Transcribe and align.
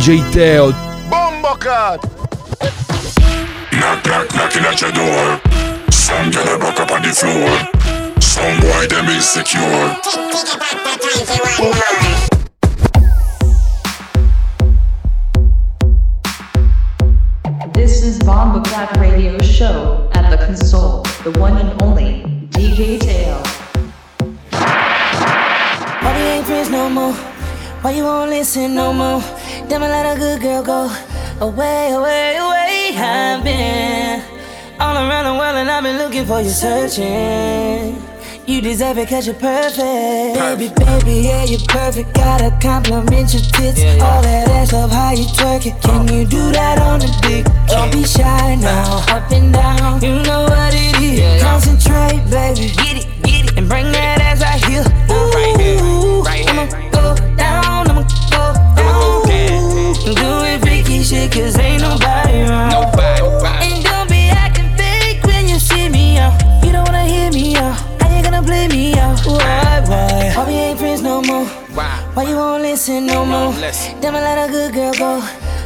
DJ 0.00 0.32
Teo. 0.32 0.72
Bombo 1.10 1.54
cut. 1.56 2.02
Knock, 3.70 4.02
knock, 4.06 4.34
knocking 4.34 4.64
at 4.64 4.80
your 4.80 4.92
door. 4.92 5.38
Some 5.92 6.30
girl 6.30 6.58
broke 6.58 6.80
up 6.80 6.90
on 6.90 7.02
the 7.02 7.12
floor. 7.12 7.52
Some 8.18 8.60
boy 8.62 8.86
them 8.86 9.10
insecure. 9.10 9.60
This 17.74 18.02
is 18.02 18.20
Bomba 18.20 18.66
Clap 18.70 18.96
Radio 18.96 19.38
Show 19.40 20.10
at 20.14 20.30
the 20.30 20.38
console, 20.46 21.02
the 21.24 21.38
one 21.38 21.58
and 21.58 21.82
only 21.82 22.22
DJ 22.52 22.98
Tail. 22.98 23.36
Why 26.00 26.16
we 26.16 26.22
ain't 26.22 26.46
friends 26.46 26.70
no 26.70 26.88
more? 26.88 27.12
Why 27.82 27.90
you 27.90 28.04
won't 28.04 28.30
listen 28.30 28.74
no 28.74 28.94
more? 28.94 29.39
Damn, 29.70 29.84
I 29.84 29.88
let 29.88 30.16
a 30.16 30.18
good 30.18 30.40
girl 30.40 30.64
go 30.64 30.82
away, 31.40 31.92
away, 31.92 32.36
away. 32.38 32.90
I've 32.96 33.44
been 33.44 34.20
all 34.80 34.96
around 34.96 35.26
the 35.26 35.38
world 35.38 35.54
and 35.54 35.70
I've 35.70 35.84
been 35.84 35.96
looking 35.96 36.26
for 36.26 36.40
you, 36.40 36.50
searching. 36.50 37.94
You 38.48 38.60
deserve 38.60 38.98
it 38.98 39.08
cause 39.08 39.28
you're 39.28 39.36
perfect. 39.36 39.78
Baby, 39.78 40.74
baby, 40.74 41.20
yeah, 41.28 41.44
you're 41.44 41.60
perfect. 41.68 42.12
Gotta 42.14 42.50
compliment 42.60 43.32
your 43.32 43.42
tits. 43.42 43.78
All 44.02 44.20
that 44.22 44.48
ass 44.48 44.72
up, 44.72 44.90
how 44.90 45.12
you 45.12 45.26
twerk 45.38 45.64
it. 45.64 45.80
Can 45.82 46.10
uh. 46.10 46.12
you 46.14 46.26
do 46.26 46.50
that 46.50 46.80
on 46.80 46.98
the 46.98 47.06
dick? 47.22 47.46
Don't 47.68 47.92
be 47.92 48.02
shy 48.02 48.56
now. 48.56 49.04
Uh. 49.06 49.18
Up 49.18 49.30
and 49.30 49.52
down, 49.52 50.02
you 50.02 50.20
know 50.24 50.46
what 50.50 50.74
it 50.74 51.00
is. 51.00 51.40
Concentrate, 51.44 52.28
baby. 52.28 52.74
Get 52.74 53.06
it, 53.06 53.22
get 53.22 53.52
it. 53.52 53.56
And 53.56 53.68
bring 53.68 53.92
that 53.92 54.20
ass 54.20 54.42
out 54.42 54.68
here. 54.68 54.82
Ooh, 55.14 55.29
it 61.00 61.06
shit, 61.06 61.32
cause 61.32 61.58
ain't 61.58 61.82
nobody 61.82 62.42
around. 62.42 62.70
Nobody, 62.72 63.20
nobody. 63.20 63.66
And 63.66 63.84
don't 63.84 64.08
be 64.08 64.28
acting 64.28 64.76
fake 64.76 65.24
when 65.24 65.48
you 65.48 65.58
see 65.58 65.88
me 65.88 66.18
out. 66.18 66.34
You 66.64 66.72
don't 66.72 66.84
wanna 66.84 67.04
hear 67.04 67.30
me 67.32 67.56
out. 67.56 67.76
How 68.00 68.14
you 68.14 68.22
gonna 68.22 68.42
play 68.42 68.68
me 68.68 68.94
out? 68.98 69.18
Why, 69.24 69.82
why? 69.86 70.32
Why 70.36 70.46
we 70.46 70.52
ain't 70.54 70.78
friends 70.78 71.02
no 71.02 71.22
more? 71.22 71.46
Why? 71.76 71.88
Why 72.14 72.24
you 72.24 72.36
won't 72.36 72.62
listen 72.62 73.06
no 73.06 73.24
more? 73.24 73.52
listen. 73.54 74.00
Damn, 74.00 74.14
I 74.14 74.20
let 74.20 74.48
a 74.48 74.52
good 74.52 74.74
girl 74.74 74.92
go 74.94 75.12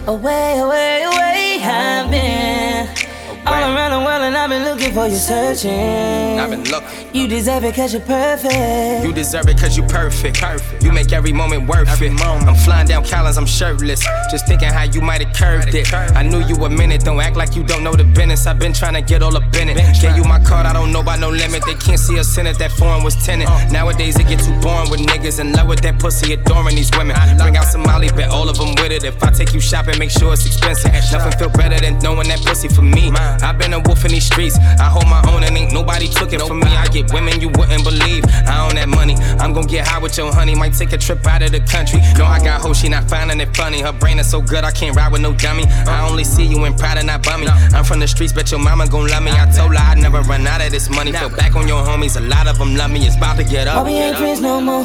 away, 0.06 0.58
away, 0.58 1.02
away. 1.02 1.58
I've 1.62 2.10
been 2.10 3.03
all 3.46 3.74
around 3.74 3.90
the 3.92 3.98
world 3.98 4.22
and 4.22 4.36
I've 4.36 4.50
been 4.50 4.64
looking 4.64 4.92
for 4.92 5.06
you, 5.06 5.16
searching. 5.16 6.38
I've 6.38 6.50
been 6.50 6.64
looking. 6.64 7.14
You 7.14 7.28
deserve 7.28 7.64
it 7.64 7.74
cause 7.74 7.92
you're 7.92 8.02
perfect. 8.02 9.04
You 9.04 9.12
deserve 9.12 9.48
it 9.48 9.58
cause 9.58 9.76
you're 9.76 9.88
perfect. 9.88 10.40
Perfect. 10.40 10.82
You 10.82 10.92
make 10.92 11.12
every 11.12 11.32
moment 11.32 11.68
worth 11.68 12.00
it. 12.00 12.12
I'm 12.20 12.54
flying 12.56 12.86
down 12.86 13.04
Collins, 13.04 13.38
I'm 13.38 13.46
shirtless. 13.46 14.04
Just 14.30 14.46
thinking 14.46 14.68
how 14.68 14.84
you 14.84 15.00
might 15.00 15.22
have 15.22 15.34
curved 15.36 15.74
it. 15.74 15.92
I 15.92 16.22
knew 16.22 16.40
you 16.40 16.56
a 16.64 16.70
minute, 16.70 17.04
don't 17.04 17.20
act 17.20 17.36
like 17.36 17.54
you 17.54 17.62
don't 17.62 17.84
know 17.84 17.94
the 17.94 18.04
business. 18.04 18.46
I've 18.46 18.58
been 18.58 18.72
trying 18.72 18.94
to 18.94 19.02
get 19.02 19.22
all 19.22 19.36
up 19.36 19.54
in 19.56 19.68
it. 19.68 19.76
Gave 20.00 20.16
you 20.16 20.24
my 20.24 20.42
card, 20.42 20.66
I 20.66 20.72
don't 20.72 20.92
know 20.92 21.02
by 21.02 21.16
no 21.16 21.30
limit. 21.30 21.64
They 21.64 21.74
can't 21.74 21.98
see 21.98 22.18
a 22.18 22.24
in 22.38 22.46
it, 22.46 22.58
that 22.58 22.72
foreign 22.72 23.04
was 23.04 23.14
tenant. 23.24 23.50
Nowadays 23.70 24.18
it 24.18 24.26
get 24.26 24.40
too 24.40 24.58
boring 24.60 24.90
with 24.90 25.00
niggas 25.00 25.38
in 25.38 25.52
love 25.52 25.68
with 25.68 25.80
that 25.82 26.00
pussy, 26.00 26.32
adoring 26.32 26.74
these 26.76 26.90
women. 26.96 27.16
Bring 27.38 27.56
out 27.56 27.66
some 27.66 27.82
Molly, 27.82 28.08
bet 28.08 28.30
all 28.30 28.48
of 28.48 28.56
them 28.56 28.74
with 28.80 28.90
it. 28.90 29.04
If 29.04 29.22
I 29.22 29.30
take 29.30 29.52
you 29.52 29.60
shopping, 29.60 29.98
make 29.98 30.10
sure 30.10 30.32
it's 30.32 30.46
expensive. 30.46 30.92
Nothing 31.12 31.38
feel 31.38 31.50
better 31.50 31.78
than 31.78 31.98
knowing 31.98 32.28
that 32.28 32.40
pussy 32.40 32.68
for 32.68 32.82
me. 32.82 33.10
I've 33.42 33.58
been 33.58 33.72
a 33.72 33.80
wolf 33.80 34.04
in 34.04 34.10
these 34.12 34.26
streets. 34.26 34.58
I 34.58 34.84
hold 34.84 35.06
my 35.06 35.22
own 35.30 35.44
and 35.44 35.56
ain't 35.56 35.72
nobody 35.72 36.08
took 36.08 36.32
it 36.32 36.40
from 36.42 36.60
me. 36.60 36.70
I 36.76 36.86
get 36.88 37.12
women 37.12 37.40
you 37.40 37.48
wouldn't 37.48 37.84
believe. 37.84 38.24
I 38.46 38.66
own 38.66 38.74
that 38.76 38.88
money. 38.88 39.14
I'm 39.38 39.52
gon' 39.52 39.66
get 39.66 39.86
high 39.86 39.98
with 39.98 40.16
your 40.16 40.32
honey. 40.32 40.54
Might 40.54 40.74
take 40.74 40.92
a 40.92 40.98
trip 40.98 41.26
out 41.26 41.42
of 41.42 41.52
the 41.52 41.60
country. 41.60 42.00
No, 42.18 42.24
I 42.24 42.38
got 42.42 42.60
hoes, 42.60 42.78
she 42.78 42.88
not 42.88 43.08
finding 43.08 43.40
it 43.40 43.56
funny. 43.56 43.80
Her 43.80 43.92
brain 43.92 44.18
is 44.18 44.30
so 44.30 44.40
good, 44.40 44.64
I 44.64 44.70
can't 44.70 44.96
ride 44.96 45.12
with 45.12 45.22
no 45.22 45.32
dummy. 45.32 45.64
I 45.86 46.08
only 46.08 46.24
see 46.24 46.44
you 46.44 46.64
in 46.64 46.74
pride 46.74 46.98
and 46.98 47.06
not 47.06 47.22
bummy. 47.24 47.46
I'm 47.48 47.84
from 47.84 48.00
the 48.00 48.08
streets, 48.08 48.32
bet 48.32 48.50
your 48.50 48.60
mama 48.60 48.88
gon' 48.88 49.06
love 49.08 49.22
me. 49.22 49.32
I 49.32 49.50
told 49.50 49.72
her 49.74 49.78
I'd 49.78 49.98
never 49.98 50.20
run 50.22 50.46
out 50.46 50.60
of 50.64 50.70
this 50.70 50.88
money. 50.90 51.12
Feel 51.12 51.30
back 51.30 51.54
on 51.56 51.66
your 51.68 51.82
homies, 51.84 52.16
a 52.16 52.20
lot 52.20 52.46
of 52.46 52.58
them 52.58 52.74
love 52.76 52.90
me. 52.90 53.06
It's 53.06 53.16
about 53.16 53.36
to 53.38 53.44
get 53.44 53.66
Why 53.66 53.72
up. 53.74 53.86
we 53.86 53.92
ain't 53.92 54.16
friends 54.16 54.40
no 54.40 54.60
more? 54.60 54.84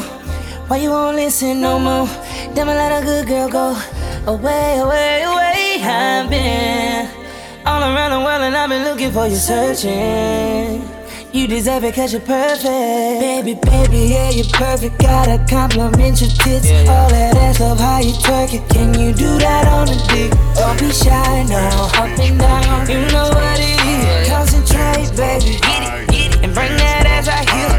Why 0.67 0.77
you 0.77 0.91
won't 0.91 1.15
listen 1.15 1.61
no 1.61 1.79
more? 1.79 2.05
Damn, 2.53 2.69
I 2.69 2.75
let 2.75 3.01
a 3.01 3.05
good 3.05 3.27
girl 3.27 3.49
go 3.49 3.69
away, 4.27 4.77
away, 4.77 5.23
away. 5.23 5.81
I've 5.81 6.29
been 6.29 7.18
all 7.65 7.81
around 7.81 8.11
the 8.11 8.19
world 8.19 8.41
and 8.41 8.55
I've 8.55 8.69
been 8.69 8.83
looking 8.83 9.11
for 9.11 9.27
you, 9.27 9.35
searching. 9.35 10.87
You 11.31 11.47
deserve 11.47 11.83
it 11.83 11.93
cause 11.93 12.11
you're 12.11 12.21
perfect. 12.21 12.63
Baby, 12.63 13.53
baby, 13.53 14.13
yeah, 14.13 14.31
you're 14.31 14.49
perfect. 14.51 14.97
Gotta 14.99 15.37
compliment 15.47 16.21
your 16.21 16.29
tits. 16.31 16.67
All 16.89 17.09
that 17.09 17.37
ass 17.37 17.61
up, 17.61 17.77
how 17.77 17.99
you 17.99 18.13
twerk 18.13 18.53
it. 18.53 18.67
Can 18.69 18.99
you 18.99 19.13
do 19.13 19.37
that 19.37 19.67
on 19.67 19.85
the 19.87 19.97
dick? 20.09 20.31
Don't 20.55 20.79
be 20.79 20.91
shy 20.91 21.43
now. 21.43 21.85
Up 21.85 22.17
and 22.17 22.39
down, 22.39 22.89
you 22.89 23.01
know 23.13 23.29
what 23.29 23.59
it 23.59 23.77
is. 23.85 24.27
Concentrate, 24.27 25.15
baby. 25.15 25.59
Get 25.61 25.83
it, 25.83 26.09
get 26.09 26.35
it. 26.35 26.43
And 26.43 26.53
bring 26.53 26.75
that 26.77 27.05
ass 27.05 27.27
out 27.27 27.47
here. 27.47 27.78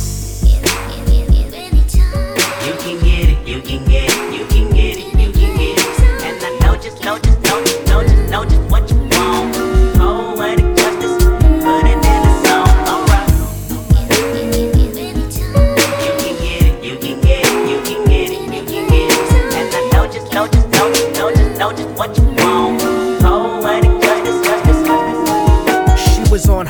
you 3.51 3.61
can 3.61 3.83
get 3.83 4.09
it, 4.09 4.33
you 4.33 4.45
can 4.45 4.69
get 4.69 4.97
it, 4.97 5.05
you 5.07 5.29
can 5.33 5.57
get 5.57 5.77
it. 5.77 6.23
And 6.23 6.41
I 6.41 6.57
know 6.59 6.81
just, 6.81 7.03
know 7.03 7.19
just, 7.19 7.41
know 7.41 7.61
just, 7.65 7.85
know 7.85 8.01
just, 8.01 8.29
know 8.31 8.45
just 8.45 8.71
what 8.71 8.89
you 8.89 9.10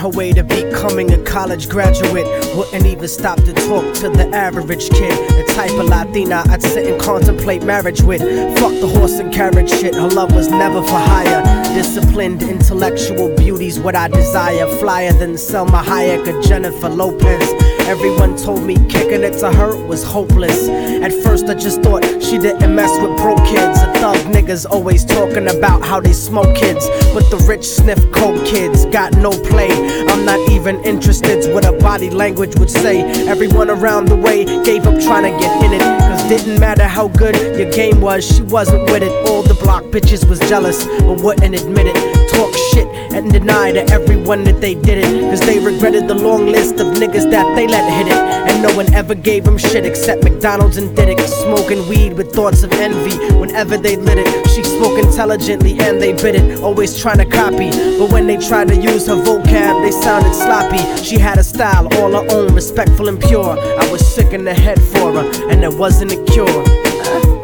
her 0.02 0.10
way 0.10 0.34
to 0.34 0.44
becoming 0.44 1.14
a 1.14 1.24
college 1.24 1.70
graduate. 1.70 2.26
Wouldn't 2.56 2.88
even 2.88 3.08
stop 3.08 3.38
to 3.44 3.54
talk 3.54 3.94
to 3.96 4.10
the 4.10 4.28
average 4.34 4.90
kid. 4.90 5.16
The 5.30 5.54
type 5.54 5.72
of 5.80 5.86
Latina 5.86 6.44
I'd 6.48 6.64
sit 6.64 6.92
and 6.92 7.00
contemplate 7.00 7.62
marriage 7.62 8.02
with. 8.02 8.22
Fuck 8.58 8.74
the 8.82 8.88
horse 8.88 9.20
and 9.20 9.32
carriage 9.32 9.70
shit, 9.70 9.94
her 9.94 10.10
love 10.10 10.34
was 10.34 10.48
never 10.48 10.82
for 10.82 10.98
hire. 10.98 11.44
Disciplined, 11.76 12.42
intellectual 12.42 13.36
beauty's 13.36 13.80
what 13.80 13.96
I 13.96 14.08
desire. 14.08 14.66
Flyer 14.80 15.14
than 15.14 15.34
Salma 15.34 15.84
Hayek 15.84 16.28
or 16.28 16.42
Jennifer 16.42 16.90
Lopez. 16.90 17.81
Everyone 17.92 18.38
told 18.38 18.64
me 18.64 18.76
kicking 18.88 19.22
it 19.22 19.38
to 19.40 19.52
her 19.52 19.76
was 19.86 20.02
hopeless. 20.02 20.70
At 20.70 21.12
first, 21.12 21.48
I 21.48 21.56
just 21.56 21.82
thought 21.82 22.06
she 22.24 22.38
didn't 22.38 22.74
mess 22.74 22.90
with 23.02 23.18
broke 23.18 23.44
kids. 23.46 23.82
A 23.82 23.92
thug 23.96 24.16
niggas 24.34 24.66
always 24.66 25.04
talking 25.04 25.50
about 25.50 25.84
how 25.84 26.00
they 26.00 26.14
smoke 26.14 26.56
kids. 26.56 26.88
But 27.14 27.30
the 27.30 27.44
rich 27.50 27.66
sniff 27.66 28.00
coke 28.14 28.46
kids 28.46 28.86
got 28.86 29.12
no 29.18 29.32
play. 29.32 29.72
I'm 30.08 30.24
not 30.24 30.40
even 30.52 30.82
interested 30.86 31.54
what 31.54 31.66
a 31.66 31.74
body 31.74 32.10
language 32.10 32.58
would 32.60 32.70
say. 32.70 33.02
Everyone 33.28 33.70
around 33.70 34.06
the 34.06 34.16
way 34.16 34.46
gave 34.64 34.88
up 34.88 34.98
trying 35.02 35.30
to 35.30 35.38
get 35.38 35.66
in 35.66 35.74
it. 35.74 35.82
Cause 35.82 36.24
didn't 36.30 36.62
matter 36.62 36.88
how 36.88 37.10
good 37.10 37.36
your 37.60 37.70
game 37.72 38.00
was, 38.00 38.26
she 38.26 38.42
wasn't 38.44 38.90
with 38.90 39.04
it. 39.04 39.12
All 39.28 39.44
the 39.44 39.56
block 39.56 39.84
bitches 39.84 40.28
was 40.30 40.40
jealous, 40.40 40.86
but 40.86 41.20
wouldn't 41.20 41.56
admit 41.56 41.88
it. 41.88 42.11
Talk 42.32 42.54
shit 42.72 42.88
and 43.14 43.32
deny 43.32 43.72
to 43.72 43.84
everyone 43.92 44.44
that 44.46 44.62
they 44.62 44.76
did 44.76 45.00
it. 45.00 45.22
Cause 45.30 45.42
they 45.42 45.60
regretted 45.60 46.08
the 46.08 46.16
long 46.16 46.48
list 46.48 46.76
of 46.76 46.88
niggas 46.96 47.30
that 47.32 47.56
they 47.56 47.68
let 47.68 47.86
hit 47.92 48.08
it. 48.08 48.22
And 48.50 48.64
no 48.64 48.76
one 48.76 48.92
ever 48.94 49.16
gave 49.16 49.44
them 49.44 49.58
shit 49.58 49.86
except 49.86 50.24
McDonald's 50.24 50.78
and 50.78 50.96
Diddick. 50.96 51.20
Smoking 51.20 51.88
weed 51.90 52.14
with 52.14 52.32
thoughts 52.34 52.64
of 52.64 52.72
envy 52.74 53.18
whenever 53.36 53.78
they 53.78 53.96
lit 53.96 54.20
it. 54.20 54.50
She 54.50 54.64
spoke 54.64 54.98
intelligently 54.98 55.80
and 55.80 56.02
they 56.02 56.14
bit 56.14 56.36
it, 56.36 56.60
always 56.62 56.98
trying 56.98 57.18
to 57.18 57.26
copy. 57.26 57.70
But 58.00 58.12
when 58.12 58.28
they 58.28 58.38
tried 58.38 58.70
to 58.70 58.76
use 58.76 59.08
her 59.08 59.16
vocab, 59.16 59.84
they 59.84 59.92
sounded 59.92 60.34
sloppy. 60.34 60.82
She 61.04 61.18
had 61.18 61.38
a 61.38 61.44
style 61.44 61.88
all 61.98 62.12
her 62.12 62.26
own, 62.32 62.54
respectful 62.54 63.10
and 63.10 63.20
pure. 63.20 63.58
I 63.60 63.92
was 63.92 64.06
sick 64.06 64.34
in 64.34 64.44
the 64.46 64.54
head 64.54 64.82
for 64.82 65.12
her, 65.12 65.50
and 65.52 65.62
there 65.62 65.76
wasn't 65.76 66.12
a 66.14 66.24
cure. 66.32 67.41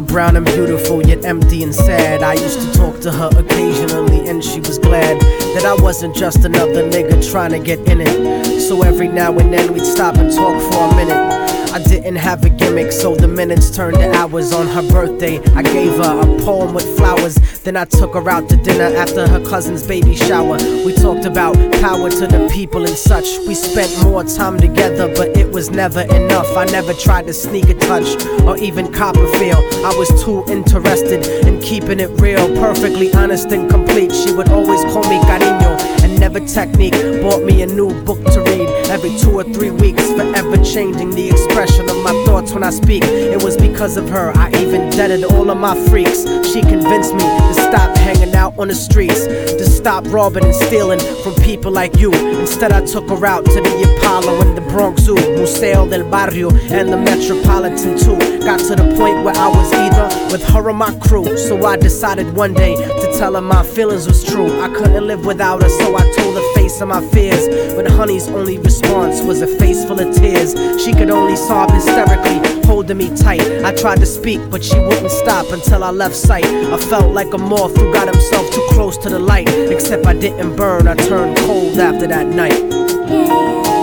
Were 0.00 0.06
brown 0.06 0.36
and 0.36 0.46
beautiful, 0.46 1.06
yet 1.06 1.26
empty 1.26 1.62
and 1.62 1.74
sad. 1.74 2.22
I 2.22 2.32
used 2.32 2.58
to 2.58 2.72
talk 2.72 3.00
to 3.00 3.12
her 3.12 3.28
occasionally, 3.36 4.30
and 4.30 4.42
she 4.42 4.58
was 4.60 4.78
glad 4.78 5.20
that 5.20 5.66
I 5.66 5.74
wasn't 5.74 6.16
just 6.16 6.42
another 6.46 6.88
nigga 6.88 7.30
trying 7.30 7.50
to 7.50 7.58
get 7.58 7.80
in 7.80 8.00
it. 8.00 8.60
So 8.62 8.82
every 8.82 9.08
now 9.08 9.36
and 9.36 9.52
then 9.52 9.74
we'd 9.74 9.84
stop 9.84 10.16
and 10.16 10.32
talk 10.32 10.72
for 10.72 10.84
a 10.84 10.96
minute. 10.96 11.39
I 11.72 11.78
didn't 11.78 12.16
have 12.16 12.44
a 12.44 12.50
gimmick, 12.50 12.90
so 12.90 13.14
the 13.14 13.28
minutes 13.28 13.70
turned 13.70 13.96
to 13.96 14.12
hours 14.16 14.52
on 14.52 14.66
her 14.66 14.82
birthday. 14.90 15.38
I 15.54 15.62
gave 15.62 15.92
her 15.98 16.20
a 16.20 16.42
poem 16.42 16.74
with 16.74 16.96
flowers, 16.96 17.36
then 17.60 17.76
I 17.76 17.84
took 17.84 18.14
her 18.14 18.28
out 18.28 18.48
to 18.48 18.56
dinner 18.56 18.96
after 18.96 19.28
her 19.28 19.40
cousin's 19.44 19.86
baby 19.86 20.16
shower. 20.16 20.58
We 20.84 20.94
talked 20.94 21.26
about 21.26 21.54
power 21.80 22.10
to 22.10 22.26
the 22.26 22.50
people 22.52 22.84
and 22.86 22.96
such. 22.96 23.38
We 23.46 23.54
spent 23.54 23.90
more 24.02 24.24
time 24.24 24.58
together, 24.58 25.14
but 25.14 25.36
it 25.36 25.50
was 25.52 25.70
never 25.70 26.00
enough. 26.00 26.56
I 26.56 26.64
never 26.64 26.92
tried 26.92 27.28
to 27.28 27.32
sneak 27.32 27.68
a 27.68 27.74
touch 27.74 28.20
or 28.42 28.56
even 28.56 28.92
cop 28.92 29.16
a 29.16 29.26
feel. 29.38 29.58
I 29.86 29.94
was 29.96 30.08
too 30.24 30.44
interested 30.48 31.24
in 31.46 31.60
keeping 31.60 32.00
it 32.00 32.10
real, 32.20 32.48
perfectly 32.56 33.12
honest 33.14 33.52
and 33.52 33.70
complete. 33.70 34.12
She 34.12 34.32
would 34.32 34.48
always 34.48 34.82
call 34.92 35.02
me 35.02 35.20
cariño 35.20 35.99
never 36.20 36.38
technique. 36.40 36.92
Bought 37.22 37.42
me 37.44 37.62
a 37.62 37.66
new 37.66 37.90
book 38.04 38.22
to 38.34 38.40
read 38.42 38.68
every 38.90 39.16
two 39.16 39.32
or 39.32 39.42
three 39.42 39.70
weeks, 39.70 40.06
forever 40.12 40.56
changing 40.62 41.10
the 41.12 41.30
expression 41.30 41.88
of 41.88 41.96
my 42.04 42.12
thoughts 42.26 42.52
when 42.52 42.62
I 42.62 42.70
speak. 42.70 43.02
It 43.04 43.42
was 43.42 43.56
because 43.56 43.96
of 43.96 44.08
her 44.10 44.30
I 44.36 44.50
even 44.60 44.90
deaded 44.90 45.24
all 45.24 45.50
of 45.50 45.56
my 45.56 45.74
freaks. 45.88 46.22
She 46.52 46.60
convinced 46.60 47.14
me 47.14 47.24
to 47.24 47.54
stop 47.54 47.96
on 48.60 48.68
the 48.68 48.74
streets, 48.74 49.26
to 49.26 49.64
stop 49.64 50.04
robbing 50.08 50.44
and 50.44 50.54
stealing 50.54 51.00
from 51.22 51.34
people 51.36 51.72
like 51.72 51.96
you. 51.96 52.12
Instead, 52.38 52.72
I 52.72 52.84
took 52.84 53.08
her 53.08 53.26
out 53.26 53.44
to 53.46 53.54
the 53.54 53.96
Apollo 53.96 54.42
and 54.42 54.56
the 54.56 54.60
Bronx 54.60 55.02
Zoo, 55.02 55.14
Museo 55.14 55.88
del 55.88 56.08
Barrio, 56.08 56.50
and 56.70 56.92
the 56.92 56.98
Metropolitan 56.98 57.98
too. 57.98 58.18
Got 58.40 58.60
to 58.68 58.76
the 58.76 58.94
point 58.96 59.24
where 59.24 59.36
I 59.36 59.48
was 59.48 59.72
either 59.72 60.32
with 60.32 60.44
her 60.48 60.68
or 60.68 60.72
my 60.74 60.94
crew. 60.98 61.36
So 61.38 61.64
I 61.64 61.76
decided 61.76 62.34
one 62.34 62.52
day 62.52 62.76
to 62.76 63.14
tell 63.18 63.34
her 63.34 63.40
my 63.40 63.62
feelings 63.62 64.06
was 64.06 64.22
true. 64.22 64.60
I 64.60 64.68
couldn't 64.68 65.06
live 65.06 65.24
without 65.24 65.62
her, 65.62 65.68
so 65.68 65.96
I 65.96 66.02
told 66.12 66.34
her 66.34 66.54
face 66.54 66.80
of 66.80 66.88
my 66.88 67.00
fears. 67.08 67.48
But 67.74 67.90
honey's 67.90 68.28
only 68.28 68.58
response 68.58 69.22
was 69.22 69.40
a 69.40 69.46
face 69.46 69.84
full 69.84 70.00
of 70.00 70.14
tears. 70.14 70.52
She 70.82 70.92
could 70.92 71.10
only 71.10 71.36
sob 71.36 71.70
hysterically, 71.70 72.59
holding 72.80 72.96
me 72.96 73.14
tight. 73.14 73.42
I 73.62 73.74
tried 73.74 73.98
to 74.00 74.06
speak, 74.06 74.40
but 74.50 74.64
she 74.64 74.78
wouldn't 74.78 75.10
stop 75.10 75.52
until 75.52 75.84
I 75.84 75.90
left 75.90 76.16
sight. 76.16 76.46
I 76.46 76.78
felt 76.78 77.12
like 77.12 77.34
a 77.34 77.38
moth 77.38 77.76
who 77.76 77.92
got 77.92 78.08
himself 78.08 78.50
too 78.54 78.66
close 78.70 78.96
to 78.98 79.10
the 79.10 79.18
light. 79.18 79.50
Except 79.70 80.06
I 80.06 80.14
didn't 80.14 80.56
burn, 80.56 80.88
I 80.88 80.94
turned 80.94 81.36
cold 81.40 81.78
after 81.78 82.06
that 82.06 82.26
night. 82.26 83.79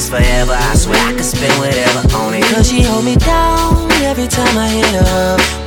This 0.00 0.08
forever. 0.08 0.52
I 0.52 0.74
swear 0.76 0.98
I 1.08 1.12
could 1.12 1.24
spend 1.24 1.52
whatever 1.58 2.16
on 2.16 2.34
it. 2.34 2.44
Cause 2.44 2.70
she 2.70 2.82
hold 2.82 3.04
me 3.04 3.16
down 3.16 3.90
every 4.02 4.28
time 4.28 4.56
I 4.56 4.68
hit 4.68 4.86
her. 4.86 5.09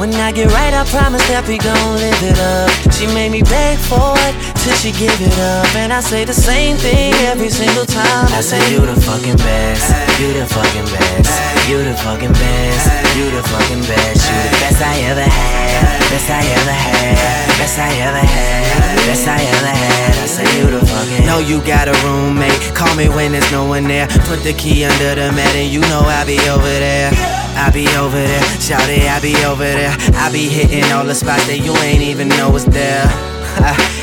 When 0.03 0.11
I 0.19 0.35
get 0.35 0.51
right, 0.51 0.75
I 0.75 0.83
promise 0.91 1.23
that 1.31 1.47
we 1.47 1.55
gon' 1.55 1.95
live 1.95 2.19
it 2.27 2.35
up. 2.35 2.67
She 2.91 3.07
made 3.15 3.31
me 3.31 3.39
beg 3.39 3.79
for 3.79 4.11
it 4.27 4.35
till 4.59 4.75
she 4.75 4.91
give 4.91 5.15
it 5.15 5.31
up, 5.39 5.63
and 5.79 5.95
I 5.95 6.03
say 6.03 6.27
the 6.27 6.35
same 6.35 6.75
thing 6.75 7.15
every 7.31 7.47
single 7.47 7.87
time. 7.87 8.27
I 8.35 8.43
say 8.43 8.59
you 8.67 8.83
the 8.83 8.99
fucking 8.99 9.39
best, 9.39 9.95
you 10.19 10.35
the 10.35 10.43
fucking 10.43 10.91
best, 10.91 11.31
you 11.71 11.79
the 11.87 11.95
fucking 12.03 12.35
best, 12.35 12.83
you 13.15 13.31
the 13.31 13.47
fucking 13.47 13.79
best, 13.87 14.27
you 14.27 14.35
the 14.43 14.51
best 14.59 14.83
I 14.83 15.07
ever 15.07 15.23
had, 15.23 15.95
best 16.11 16.27
I 16.27 16.43
ever 16.51 16.75
had, 16.75 17.47
best 17.55 17.79
I 17.79 17.87
ever 18.03 18.23
had, 18.27 19.07
best 19.07 19.23
I 19.23 19.39
ever 19.39 19.71
had. 19.71 20.19
I 20.19 20.27
say 20.27 20.43
you 20.59 20.67
the 20.67 20.83
fucking. 20.83 21.23
Know 21.23 21.39
you 21.39 21.63
got 21.63 21.87
a 21.87 21.95
roommate, 22.03 22.75
call 22.75 22.91
me 22.99 23.07
when 23.07 23.31
there's 23.31 23.51
no 23.55 23.63
one 23.63 23.87
there. 23.87 24.11
Put 24.27 24.43
the 24.43 24.51
key 24.51 24.83
under 24.83 25.15
the 25.15 25.31
mat 25.31 25.55
and 25.55 25.71
you 25.71 25.79
know 25.87 26.03
I'll 26.03 26.27
be 26.27 26.43
over 26.51 26.67
there. 26.67 27.32
I 27.63 27.69
be 27.71 27.87
over 27.95 28.17
there, 28.17 28.43
shout 28.59 28.89
it, 28.89 29.07
I 29.09 29.21
be 29.21 29.33
over 29.45 29.63
there. 29.63 29.95
I 30.15 30.29
be 30.33 30.49
hitting 30.49 30.83
all 30.91 31.05
the 31.05 31.15
spots 31.15 31.47
that 31.47 31.59
you 31.59 31.71
ain't 31.77 32.03
even 32.03 32.27
know 32.27 32.51
was 32.51 32.65
there. 32.65 33.07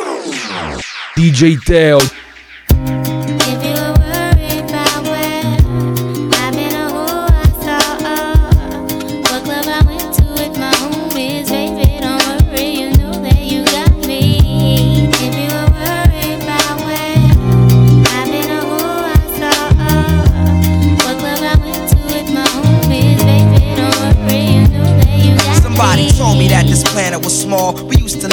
DJ 1.15 1.57
Teo. 1.63 1.99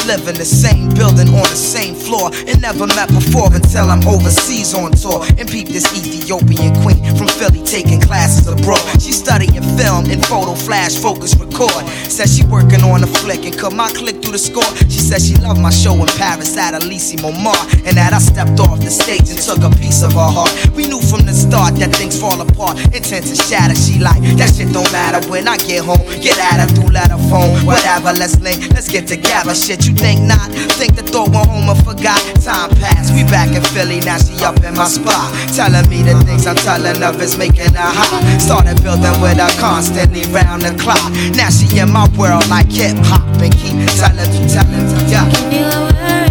Live 0.08 0.26
in 0.26 0.40
the 0.40 0.44
same 0.44 0.88
building 0.96 1.28
on 1.36 1.44
the 1.52 1.60
same 1.60 1.94
floor 1.94 2.32
and 2.48 2.56
never 2.64 2.88
met 2.96 3.12
before 3.12 3.52
until 3.52 3.92
I'm 3.92 4.00
overseas 4.08 4.72
on 4.72 4.96
tour 4.96 5.20
and 5.36 5.44
peep 5.44 5.68
this 5.68 5.84
Ethiopian 5.92 6.72
queen 6.80 7.04
from 7.12 7.28
Philly 7.28 7.60
taking 7.60 8.00
classes 8.00 8.48
abroad. 8.48 8.80
She 9.04 9.12
studying 9.12 9.60
film 9.76 10.08
and 10.08 10.24
photo 10.24 10.54
flash 10.56 10.96
focus 10.96 11.36
record. 11.36 11.84
Says 12.08 12.32
she 12.32 12.42
working 12.48 12.80
on 12.88 13.04
a 13.04 13.06
flick 13.20 13.44
and 13.44 13.52
cut 13.52 13.76
my 13.76 13.92
click 13.92 14.24
through 14.24 14.32
the 14.32 14.40
score. 14.40 14.64
She 14.88 14.96
said 14.96 15.20
she 15.20 15.36
loved 15.44 15.60
my 15.60 15.68
show 15.68 15.92
in 16.00 16.08
Paris 16.16 16.56
at 16.56 16.72
Elysee 16.72 17.20
Montmartre 17.20 17.84
and 17.84 17.92
that 18.00 18.16
I 18.16 18.18
stepped 18.18 18.56
off 18.64 18.80
the 18.80 18.88
stage 18.88 19.28
and 19.28 19.36
took 19.36 19.60
a 19.60 19.68
piece 19.76 20.00
of 20.00 20.16
her 20.16 20.32
heart. 20.32 20.56
We 20.72 20.88
knew 20.88 21.04
from 21.04 21.28
the 21.28 21.36
start 21.36 21.76
that 21.84 21.92
things 21.92 22.16
fall 22.16 22.40
apart, 22.40 22.80
intent 22.96 23.28
to 23.28 23.36
shatter. 23.36 23.76
She 23.76 24.00
like 24.00 24.24
that 24.40 24.56
shit 24.56 24.72
don't 24.72 24.88
matter 24.88 25.20
when 25.28 25.44
I 25.44 25.60
get 25.68 25.84
home. 25.84 26.00
Get 26.24 26.40
at 26.40 26.64
her 26.64 26.68
through 26.72 26.96
letter 26.96 27.20
phone, 27.28 27.60
whatever. 27.68 28.16
Let's 28.16 28.40
link, 28.40 28.72
let's 28.72 28.88
get 28.88 29.04
together. 29.04 29.52
Shit, 29.52 29.84
you 29.84 29.97
think 29.98 30.22
not? 30.22 30.46
Think 30.78 30.94
the 30.94 31.02
thought 31.02 31.34
went 31.34 31.50
home 31.50 31.68
and 31.68 31.82
forgot. 31.82 32.22
Time 32.38 32.70
passed, 32.78 33.12
we 33.12 33.24
back 33.26 33.50
in 33.50 33.62
Philly, 33.74 34.00
now 34.00 34.18
she 34.18 34.38
up 34.44 34.62
in 34.62 34.74
my 34.74 34.86
spot. 34.86 35.34
Telling 35.54 35.86
me 35.90 36.02
the 36.06 36.14
things 36.22 36.46
I'm 36.46 36.56
telling 36.56 37.02
of 37.02 37.20
is 37.20 37.36
making 37.36 37.74
her 37.74 37.90
hot. 37.90 38.22
Started 38.40 38.82
building 38.82 39.18
with 39.20 39.38
her 39.38 39.52
constantly 39.58 40.22
round 40.30 40.62
the 40.62 40.72
clock. 40.78 41.10
Now 41.34 41.50
she 41.50 41.66
in 41.78 41.90
my 41.90 42.06
world 42.16 42.46
like 42.48 42.70
hip 42.70 42.96
hop 43.10 43.26
and 43.42 43.52
keep 43.52 43.76
telling 43.98 44.30
me, 44.30 44.46
telling 44.46 44.86
me, 44.86 45.10
yeah. 45.10 45.26
If 45.26 45.52
you 45.52 45.66
were 45.66 45.90
worried 45.92 46.28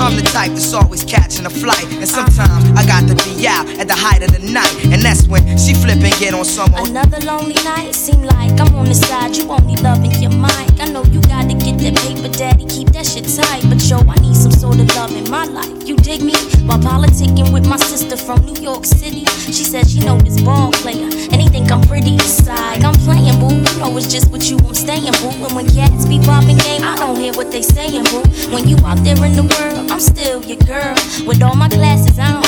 I'm 0.00 0.14
the 0.16 0.22
type 0.22 0.50
that's 0.50 0.74
always 0.74 1.04
catching 1.04 1.46
a 1.46 1.50
flight. 1.50 1.86
And 1.92 2.08
sometimes 2.08 2.64
I 2.78 2.86
got 2.86 3.08
to 3.08 3.14
be 3.24 3.46
out 3.46 3.66
at 3.80 3.88
the 3.88 3.94
height 3.94 4.22
of 4.22 4.32
the 4.32 4.40
night. 4.52 4.74
And 4.92 5.02
that's 5.02 5.26
when 5.26 5.56
she 5.58 5.74
flip 5.74 5.98
and 5.98 6.14
get 6.20 6.34
on 6.34 6.44
someone. 6.44 6.88
Another 6.88 7.20
lonely 7.24 7.54
night, 7.64 7.94
seem 7.94 8.22
like 8.22 8.60
I'm 8.60 8.74
on 8.76 8.86
the 8.86 8.94
side. 8.94 9.36
You 9.36 9.50
only 9.50 9.76
loving 9.76 10.12
your 10.22 10.32
mic. 10.32 10.75
I 10.86 10.90
know 10.90 11.02
you 11.10 11.20
gotta 11.22 11.52
get 11.58 11.82
that 11.82 11.98
paper, 11.98 12.30
daddy. 12.30 12.64
Keep 12.64 12.94
that 12.94 13.04
shit 13.04 13.26
tight. 13.26 13.66
But 13.66 13.82
yo, 13.90 13.98
I 14.06 14.14
need 14.22 14.36
some 14.36 14.52
sort 14.52 14.78
of 14.78 14.86
love 14.94 15.10
in 15.10 15.28
my 15.28 15.44
life. 15.44 15.82
You 15.82 15.96
dig 15.96 16.22
me? 16.22 16.34
While 16.62 16.78
politicking 16.78 17.52
with 17.52 17.66
my 17.66 17.76
sister 17.76 18.16
from 18.16 18.46
New 18.46 18.54
York 18.62 18.86
City, 18.86 19.24
she 19.50 19.66
said 19.66 19.90
she 19.90 19.98
know 19.98 20.16
this 20.18 20.40
ball 20.40 20.70
player. 20.70 21.10
And 21.32 21.42
he 21.42 21.48
think 21.48 21.72
I'm 21.72 21.82
pretty 21.82 22.14
inside. 22.14 22.84
I'm 22.84 22.94
playing, 23.02 23.34
boo. 23.40 23.50
You 23.50 23.78
know 23.82 23.96
it's 23.98 24.06
just 24.06 24.30
with 24.30 24.48
you 24.48 24.58
I'm 24.58 24.74
staying, 24.74 25.10
boo. 25.18 25.34
And 25.42 25.56
when 25.56 25.66
cats 25.74 26.06
be 26.06 26.20
popping 26.20 26.58
game, 26.58 26.84
I 26.84 26.94
don't 26.94 27.18
hear 27.18 27.32
what 27.32 27.50
they 27.50 27.62
saying, 27.62 28.04
boo. 28.14 28.22
When 28.54 28.68
you 28.68 28.78
out 28.86 29.02
there 29.02 29.18
in 29.26 29.34
the 29.34 29.42
world, 29.42 29.90
I'm 29.90 29.98
still 29.98 30.38
your 30.44 30.62
girl. 30.70 30.94
With 31.26 31.42
all 31.42 31.56
my 31.56 31.68
classes, 31.68 32.16
I 32.20 32.30
don't 32.30 32.45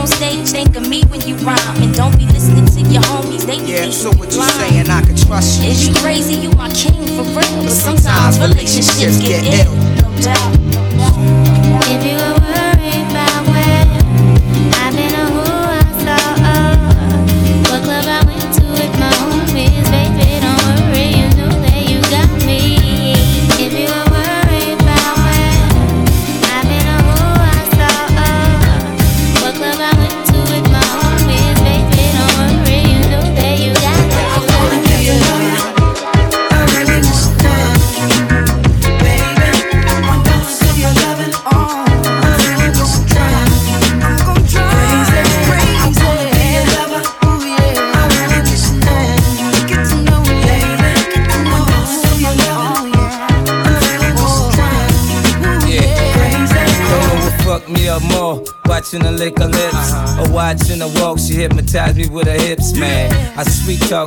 on 0.00 0.06
stage, 0.06 0.48
think 0.48 0.74
of 0.76 0.88
me 0.88 1.02
when 1.04 1.20
you 1.28 1.34
rhyme. 1.36 1.82
And 1.82 1.94
don't 1.94 2.16
be 2.16 2.26
listening 2.26 2.64
to 2.66 2.80
your 2.90 3.02
homies, 3.02 3.44
they 3.44 3.58
be 3.58 3.72
Yeah, 3.72 3.90
so 3.90 4.08
what 4.10 4.32
you 4.34 4.42
saying? 4.42 4.88
I 4.88 5.02
can 5.02 5.16
trust 5.16 5.62
you. 5.62 5.68
Is 5.68 5.88
you 5.88 5.94
crazy? 5.96 6.34
You 6.34 6.50
my 6.52 6.70
king 6.70 6.94
for 7.16 7.24
real. 7.36 7.62
But 7.62 7.70
sometimes 7.70 8.38
relationships 8.38 9.20
get 9.20 9.44
ill. 9.44 9.74
No 9.74 10.22
doubt. 10.22 10.69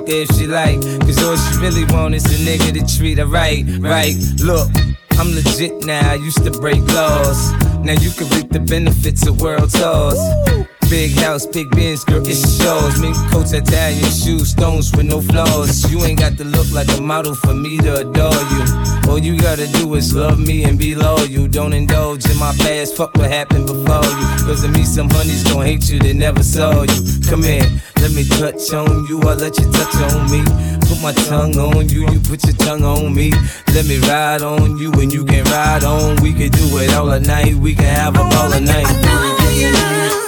If 0.07 0.29
she 0.35 0.47
like, 0.47 0.81
cause 1.01 1.21
all 1.23 1.35
she 1.35 1.59
really 1.59 1.85
want 1.93 2.15
is 2.15 2.25
a 2.25 2.43
nigga 2.43 2.73
to 2.73 2.97
treat 2.97 3.17
her 3.17 3.25
right, 3.25 3.65
right. 3.79 4.15
Look, 4.41 4.69
I'm 5.11 5.33
legit 5.35 5.85
now, 5.85 6.11
I 6.11 6.15
used 6.15 6.43
to 6.43 6.51
break 6.51 6.81
laws. 6.93 7.51
Now 7.83 7.93
you 7.93 8.11
can 8.11 8.27
reap 8.29 8.49
the 8.49 8.59
benefits 8.59 9.27
of 9.27 9.41
world 9.41 9.69
tours. 9.71 10.19
Big 10.89 11.11
house, 11.13 11.45
big 11.45 11.69
Benz, 11.71 12.03
girl, 12.03 12.21
it's 12.25 12.59
yours. 12.59 13.01
Mink 13.01 13.15
coats, 13.31 13.53
Italian 13.53 14.11
shoes, 14.11 14.51
stones 14.51 14.91
with 14.95 15.05
no 15.05 15.21
flaws. 15.21 15.91
You 15.91 16.03
ain't 16.03 16.19
got 16.19 16.37
to 16.37 16.43
look 16.43 16.69
like 16.71 16.87
a 16.97 17.01
model 17.01 17.35
for 17.35 17.53
me 17.53 17.77
to 17.79 18.01
adore 18.01 18.33
you. 18.33 18.92
All 19.07 19.19
you 19.19 19.37
gotta 19.37 19.67
do 19.67 19.93
is 19.95 20.15
love 20.15 20.39
me 20.39 20.63
and 20.63 20.77
be 20.77 20.95
loyal. 20.95 21.25
You 21.25 21.47
don't 21.47 21.73
indulge 21.73 22.29
in 22.29 22.37
my 22.37 22.53
past, 22.57 22.97
fuck 22.97 23.15
what 23.17 23.29
happened 23.29 23.67
before 23.67 24.03
you. 24.03 24.27
Cause 24.45 24.63
of 24.63 24.71
me, 24.71 24.83
some 24.83 25.09
honeys 25.09 25.43
gon' 25.43 25.65
hate 25.65 25.89
you, 25.89 25.99
they 25.99 26.13
never 26.13 26.43
saw 26.43 26.83
you. 26.83 27.01
Come 27.29 27.43
here, 27.43 27.67
let 28.01 28.11
me 28.13 28.23
touch 28.27 28.73
on 28.73 29.05
you, 29.07 29.21
I'll 29.21 29.35
let 29.35 29.57
you 29.59 29.71
touch 29.71 29.95
on 30.11 30.31
me. 30.31 30.43
Put 30.87 31.01
my 31.01 31.13
tongue 31.13 31.57
on 31.57 31.89
you, 31.89 32.09
you 32.11 32.19
put 32.21 32.43
your 32.45 32.55
tongue 32.55 32.83
on 32.83 33.13
me. 33.13 33.31
Let 33.73 33.85
me 33.85 33.99
ride 33.99 34.41
on 34.41 34.77
you 34.77 34.91
and 34.93 35.11
you 35.11 35.25
can 35.25 35.43
ride 35.45 35.83
on. 35.83 36.21
We 36.21 36.33
can 36.33 36.49
do 36.49 36.77
it 36.79 36.93
all 36.93 37.19
night, 37.19 37.55
we 37.55 37.75
can 37.75 37.85
have 37.85 38.15
a 38.15 38.29
ball 38.29 38.53
of 38.53 38.61
night. 38.63 40.22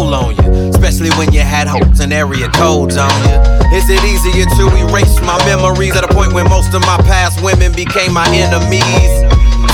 Toll 0.00 0.14
on 0.14 0.36
you, 0.36 0.70
especially 0.70 1.10
when 1.18 1.32
you 1.32 1.40
had 1.40 1.66
hopes 1.66 2.00
and 2.00 2.12
area 2.12 2.48
codes 2.50 2.96
on 2.96 3.10
you. 3.28 3.36
Is 3.76 3.88
it 3.88 4.02
easier 4.04 4.46
to 4.56 4.64
erase 4.80 5.20
my 5.20 5.38
memories 5.44 5.96
at 5.96 6.04
a 6.04 6.12
point 6.12 6.32
when 6.32 6.48
most 6.48 6.74
of 6.74 6.80
my 6.82 6.96
past 7.04 7.42
women 7.42 7.72
became 7.72 8.12
my 8.12 8.26
enemies? 8.28 9.10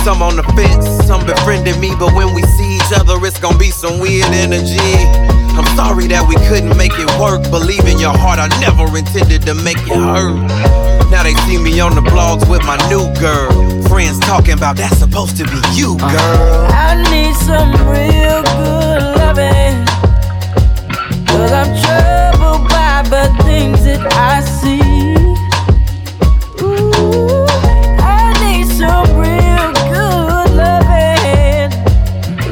Some 0.04 0.23
on 0.23 0.37
the 0.37 0.45
fence, 0.54 0.87
some 1.06 1.25
befriending 1.26 1.80
me, 1.80 1.92
but 1.99 2.14
when 2.14 2.35
we 2.35 2.42
see 2.42 2.76
each 2.76 2.92
other, 2.95 3.14
it's 3.25 3.38
gonna 3.40 3.59
be 3.59 3.71
some 3.71 3.99
weird 3.99 4.30
energy. 4.30 4.95
I'm 5.56 5.66
sorry 5.76 6.06
that 6.09 6.26
we 6.28 6.37
couldn't 6.49 6.76
make 6.76 6.92
it 6.95 7.11
work. 7.18 7.42
Believe 7.50 7.87
in 7.87 7.99
your 7.99 8.16
heart, 8.16 8.38
I 8.38 8.49
never 8.61 8.85
intended 8.97 9.42
to 9.47 9.54
make 9.54 9.78
it 9.78 9.99
hurt. 9.99 10.37
Now 11.11 11.23
they 11.23 11.35
see 11.47 11.59
me 11.59 11.80
on 11.80 11.95
the 11.95 12.02
blogs 12.02 12.49
with 12.50 12.62
my 12.66 12.76
new 12.90 13.06
girl. 13.18 13.50
Friends 13.88 14.18
talking 14.21 14.54
about 14.54 14.76
that's 14.76 14.99
supposed 14.99 15.37
to 15.38 15.45
be 15.45 15.61
you, 15.75 15.97
uh-huh. 15.99 16.12
girl. 16.12 16.66
I 16.71 16.95
need 17.11 17.35
some 17.47 17.73
real 17.88 18.42
good 18.59 19.02
loving. 19.18 20.06
Cause 21.37 21.52
I'm 21.52 21.69
troubled 21.83 22.69
by 22.71 23.02
the 23.12 23.45
things 23.45 23.85
that 23.85 24.00
I 24.14 24.40
see. 24.40 24.81
Ooh, 26.64 27.45
I 28.00 28.33
need 28.40 28.66
some 28.66 29.05
real 29.21 29.69
good 29.93 30.49
loving. 30.57 31.69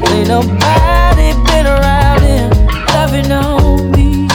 Ain't 0.04 0.28
nobody 0.28 1.32
been 1.48 1.66
around 1.66 2.20
here 2.28 2.50
loving 2.92 3.32
on 3.32 3.90
me. 3.92 4.28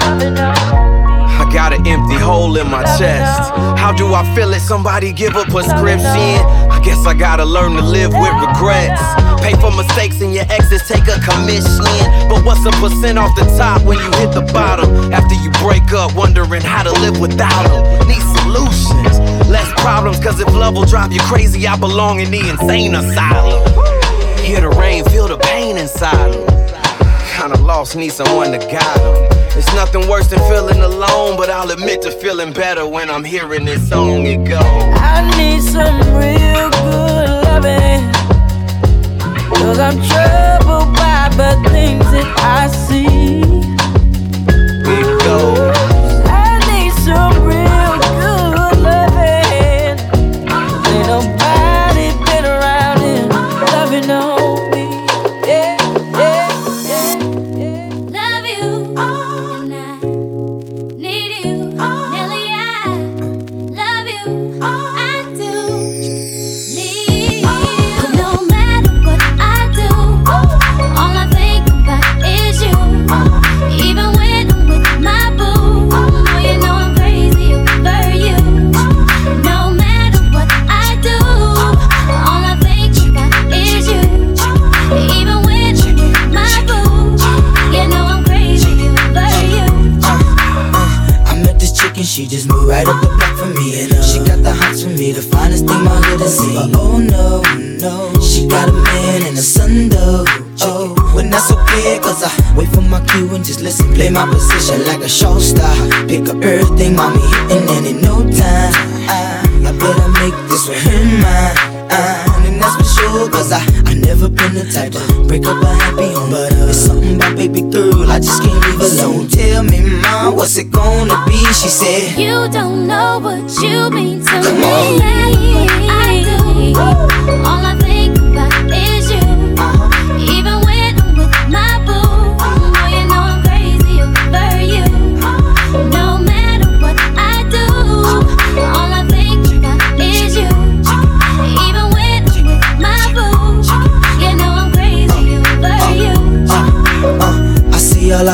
Loving 0.00 0.36
on 0.36 0.56
I 1.38 1.48
got 1.52 1.72
an 1.72 1.86
empty 1.86 2.16
hole 2.16 2.56
in 2.56 2.68
my 2.68 2.82
chest. 2.98 3.52
How 3.78 3.92
do 3.92 4.12
I 4.12 4.24
feel 4.34 4.52
it? 4.54 4.60
Somebody 4.60 5.12
give 5.12 5.36
a 5.36 5.44
prescription. 5.44 6.40
I 6.68 6.80
guess 6.82 7.06
I 7.06 7.14
gotta 7.14 7.44
learn 7.44 7.76
to 7.76 7.82
live 7.82 8.12
with 8.12 8.34
regrets. 8.42 9.23
Pay 9.44 9.52
for 9.60 9.70
mistakes 9.76 10.22
and 10.22 10.32
your 10.32 10.46
exes 10.48 10.80
take 10.88 11.04
a 11.04 11.20
commission. 11.20 11.84
But 12.32 12.46
what's 12.46 12.64
a 12.64 12.72
percent 12.80 13.18
off 13.18 13.36
the 13.36 13.44
top 13.58 13.82
when 13.82 13.98
you 13.98 14.10
hit 14.16 14.32
the 14.32 14.40
bottom? 14.54 15.12
After 15.12 15.34
you 15.34 15.50
break 15.60 15.92
up, 15.92 16.16
wondering 16.16 16.62
how 16.62 16.82
to 16.82 16.92
live 17.04 17.20
without 17.20 17.64
them. 17.68 18.08
Need 18.08 18.24
solutions, 18.40 19.20
less 19.46 19.70
problems. 19.82 20.18
Cause 20.18 20.40
if 20.40 20.48
love 20.48 20.76
will 20.76 20.86
drive 20.86 21.12
you 21.12 21.20
crazy, 21.20 21.66
I 21.66 21.76
belong 21.76 22.20
in 22.20 22.30
the 22.30 22.40
insane 22.48 22.94
asylum. 22.94 23.60
Hear 24.40 24.62
the 24.62 24.70
rain, 24.70 25.04
feel 25.04 25.28
the 25.28 25.36
pain 25.36 25.76
inside 25.76 26.32
them. 26.32 26.48
Kinda 27.36 27.60
lost, 27.60 27.96
need 27.96 28.12
someone 28.12 28.50
to 28.52 28.58
guide 28.58 28.96
them. 28.96 29.28
It's 29.58 29.70
nothing 29.74 30.08
worse 30.08 30.28
than 30.28 30.38
feeling 30.48 30.80
alone, 30.80 31.36
but 31.36 31.50
I'll 31.50 31.70
admit 31.70 32.00
to 32.02 32.10
feeling 32.12 32.54
better 32.54 32.88
when 32.88 33.10
I'm 33.10 33.24
hearing 33.24 33.66
this 33.66 33.90
song. 33.90 34.24
It 34.24 34.48
goes. 34.48 34.62
I 34.64 35.20
need 35.36 35.60
some 35.60 36.00
real 36.16 36.70
good 36.70 37.44
loving. 37.44 38.13
Cause 39.64 39.78
I'm 39.78 39.96
troubled 39.96 40.92
by 40.92 41.30
the 41.30 41.70
things 41.70 42.04
that 42.10 42.38
I 42.38 42.66
see. 42.68 43.43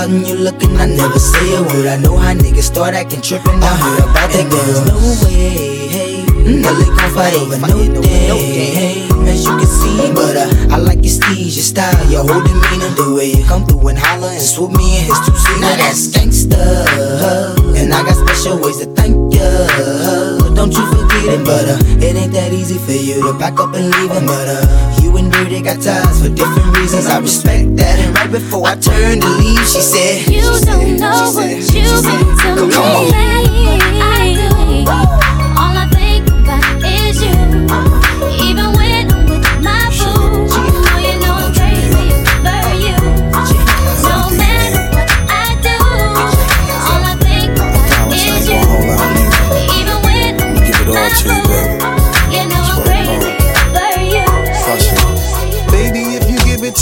Out 0.00 0.08
and 0.08 0.26
you 0.26 0.34
looking, 0.34 0.76
I 0.76 0.86
never 0.86 1.18
say 1.18 1.56
a 1.56 1.62
word. 1.62 1.86
I 1.86 1.96
know 1.96 2.16
how 2.16 2.32
niggas 2.32 2.62
start 2.72 2.94
acting 2.94 3.20
trippin'. 3.20 3.62
I 3.62 3.74
heard 3.76 4.00
about 4.00 4.30
that 4.32 4.46
girl. 4.50 4.84
No 4.88 4.96
way, 5.24 5.88
hey. 5.88 6.24
Nelly 6.62 6.86
gon' 6.86 7.10
fight 7.12 7.34
over 7.34 7.58
no 7.58 8.00
day, 8.00 8.70
hey. 8.80 9.08
As 9.28 9.44
you 9.44 9.52
can 9.58 9.66
see, 9.66 10.12
but 10.14 10.36
uh, 10.36 10.74
I 10.74 10.78
like 10.78 11.02
your 11.04 11.12
steez, 11.12 11.56
your 11.56 11.68
style, 11.72 12.10
your 12.10 12.24
whole 12.24 12.42
demeanor, 12.42 12.90
the 12.96 13.14
way 13.14 13.32
you 13.32 13.44
come 13.44 13.66
through 13.66 13.88
and 13.88 13.98
holler 13.98 14.28
and 14.28 14.42
swoop 14.42 14.72
me 14.72 14.98
in 14.98 15.04
his 15.04 15.18
two 15.26 15.36
seater. 15.36 15.60
Now 15.60 15.76
that's 15.76 16.08
gangsta, 16.08 17.76
and 17.76 17.92
I 17.92 18.02
got 18.02 18.16
special 18.16 18.58
ways 18.58 18.78
to 18.78 18.86
thank 18.94 19.34
ya. 19.34 20.39
Don't 20.60 20.76
you 20.76 20.86
forget 20.92 21.40
it, 21.40 21.42
but 21.46 21.64
uh, 21.64 22.04
it 22.04 22.14
ain't 22.16 22.32
that 22.34 22.52
easy 22.52 22.76
for 22.76 22.92
you 22.92 23.24
to 23.24 23.38
back 23.38 23.58
up 23.58 23.72
and 23.72 23.88
leave 23.96 24.10
him, 24.10 24.26
but 24.26 24.46
uh, 24.46 25.00
you 25.00 25.16
and 25.16 25.32
Dirty 25.32 25.62
got 25.62 25.80
ties 25.80 26.20
for 26.20 26.28
different 26.28 26.76
reasons. 26.76 27.06
I 27.06 27.18
respect 27.18 27.76
that, 27.76 27.98
and 27.98 28.14
right 28.14 28.30
before 28.30 28.66
I 28.66 28.76
turned 28.76 29.22
to 29.22 29.28
leave, 29.40 29.66
she 29.66 29.80
said, 29.80 30.28
You 30.28 30.42
don't 30.42 31.00
know 31.00 31.32
what 31.32 31.48
you 31.48 31.96
mean 31.96 32.36
to 32.36 32.68
Come 32.76 33.08
me. 33.08 33.89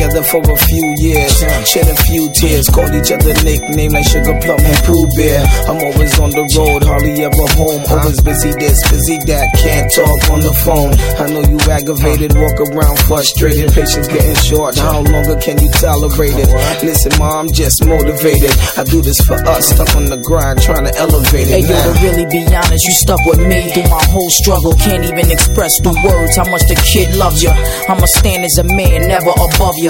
together 0.00 0.24
for 0.24 0.40
a 0.40 0.56
few 0.56 0.86
years. 0.96 1.44
Shed 1.68 1.84
a 1.88 1.96
few 2.08 2.32
tears, 2.32 2.68
called 2.68 2.94
each 2.96 3.12
other 3.12 3.34
nickname 3.44 3.92
like 3.92 4.08
Sugar 4.08 4.32
Plum 4.40 4.60
and 4.60 4.80
Pooh 4.88 5.04
Bear. 5.12 5.44
I'm 5.68 5.76
always 5.76 6.16
on 6.18 6.30
the 6.32 6.44
road, 6.56 6.84
hardly 6.84 7.20
ever 7.20 7.46
home. 7.60 7.84
Always 7.84 8.20
busy 8.24 8.52
this, 8.56 8.80
busy 8.88 9.18
that, 9.28 9.52
can't 9.60 9.92
talk 9.92 10.20
on 10.32 10.40
the 10.40 10.56
phone. 10.64 10.96
I 11.20 11.28
know 11.28 11.44
you 11.44 11.60
aggravated, 11.68 12.32
walk 12.32 12.56
around 12.64 12.96
frustrated. 13.04 13.72
Patience 13.76 14.08
getting 14.08 14.40
short, 14.40 14.78
how 14.78 15.04
longer 15.04 15.36
can 15.36 15.60
you 15.60 15.68
tolerate 15.76 16.32
it? 16.32 16.48
Listen, 16.80 17.12
ma, 17.20 17.36
I'm 17.36 17.52
just 17.52 17.84
motivated. 17.84 18.56
I 18.80 18.84
do 18.88 19.04
this 19.04 19.20
for 19.20 19.36
us, 19.36 19.68
stuck 19.68 19.92
on 19.96 20.08
the 20.08 20.16
grind, 20.16 20.62
trying 20.62 20.88
to 20.88 20.94
elevate 20.96 21.52
it. 21.52 21.60
Hey 21.60 21.64
yo, 21.68 21.76
to 21.76 21.92
really 22.00 22.24
be 22.24 22.40
honest, 22.48 22.88
you 22.88 22.94
stuck 22.96 23.20
with 23.28 23.44
me 23.44 23.68
through 23.76 23.90
my 23.92 24.04
whole 24.08 24.30
struggle. 24.32 24.72
Can't 24.80 25.04
even 25.04 25.28
express 25.30 25.76
through 25.76 26.00
words 26.08 26.40
how 26.40 26.48
much 26.48 26.64
the 26.72 26.78
kid 26.88 27.12
loves 27.20 27.44
you. 27.44 27.52
I'ma 27.84 28.08
stand 28.08 28.48
as 28.48 28.56
a 28.56 28.64
man, 28.64 29.04
never 29.04 29.36
above 29.36 29.76
you. 29.76 29.89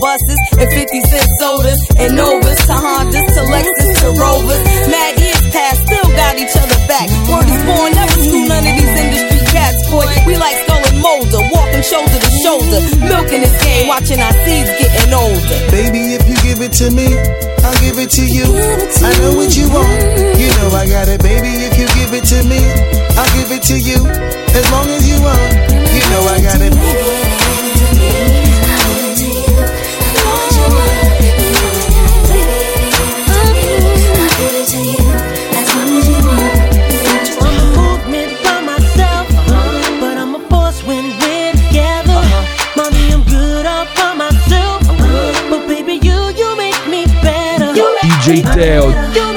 buses 0.00 0.38
and 0.58 0.68
50 0.70 1.00
cent 1.10 1.28
sodas 1.38 1.78
and 1.98 2.16
Novas 2.16 2.58
uh-huh, 2.70 3.04
to 3.04 3.10
Hondas 3.10 3.26
to 3.34 3.42
Lexus 3.50 3.90
to 4.02 4.08
Rovers. 4.18 4.62
Mad 4.88 5.18
years 5.20 5.44
past, 5.52 5.82
still 5.86 6.08
got 6.14 6.38
each 6.38 6.54
other 6.56 6.78
back. 6.86 7.06
Word 7.28 7.46
is 7.46 7.62
born, 7.66 7.90
never 7.94 8.18
screw 8.18 8.46
none 8.48 8.64
of 8.64 8.74
these 8.74 8.94
industry 8.98 9.42
cats, 9.52 9.78
boy. 9.90 10.06
We 10.26 10.36
like 10.36 10.56
Scully 10.64 10.88
and 10.88 11.00
Mulder, 11.02 11.42
walking 11.52 11.84
shoulder 11.84 12.18
to 12.18 12.30
shoulder, 12.42 12.80
milking 13.04 13.42
this 13.44 13.56
game, 13.62 13.86
watching 13.86 14.20
our 14.22 14.34
seeds 14.46 14.70
getting 14.78 15.12
older. 15.12 15.58
Baby, 15.70 16.16
if 16.16 16.24
you 16.26 16.36
give 16.40 16.60
it 16.64 16.72
to 16.80 16.90
me, 16.90 17.12
I'll 17.62 17.78
give 17.84 17.98
it 18.00 18.10
to 18.16 18.24
you. 18.24 18.48
I 19.04 19.12
know 19.20 19.36
what 19.36 19.52
you 19.52 19.68
want. 19.68 19.92
You 20.40 20.48
know 20.58 20.72
I 20.72 20.88
got 20.88 21.08
it, 21.08 21.20
baby. 21.20 21.52
If 21.68 21.76
you 21.76 21.86
give 21.98 22.14
it 22.16 22.24
to 22.32 22.38
me, 22.48 22.60
I'll 23.18 23.32
give 23.36 23.52
it 23.52 23.62
to 23.68 23.76
you. 23.76 24.07
detailed. 48.58 49.27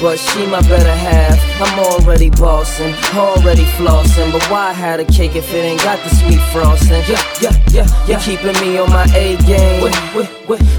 But 0.00 0.18
she 0.18 0.46
my 0.46 0.60
better 0.62 0.94
half. 0.94 1.38
I'm 1.60 1.78
already 1.80 2.30
bossing, 2.30 2.94
already 3.14 3.64
flossing. 3.76 4.32
But 4.32 4.44
why 4.50 4.72
had 4.72 5.00
a 5.00 5.04
cake 5.04 5.34
if 5.34 5.52
it 5.52 5.64
ain't 5.64 5.82
got 5.82 6.02
the 6.04 6.10
sweet 6.14 6.40
frosting? 6.52 7.02
Yeah, 7.08 7.22
yeah, 7.40 7.52
yeah, 7.70 7.86
yeah. 8.06 8.18
You 8.18 8.36
keeping 8.36 8.60
me 8.60 8.78
on 8.78 8.90
my 8.90 9.04
A 9.14 9.36
game 9.46 9.82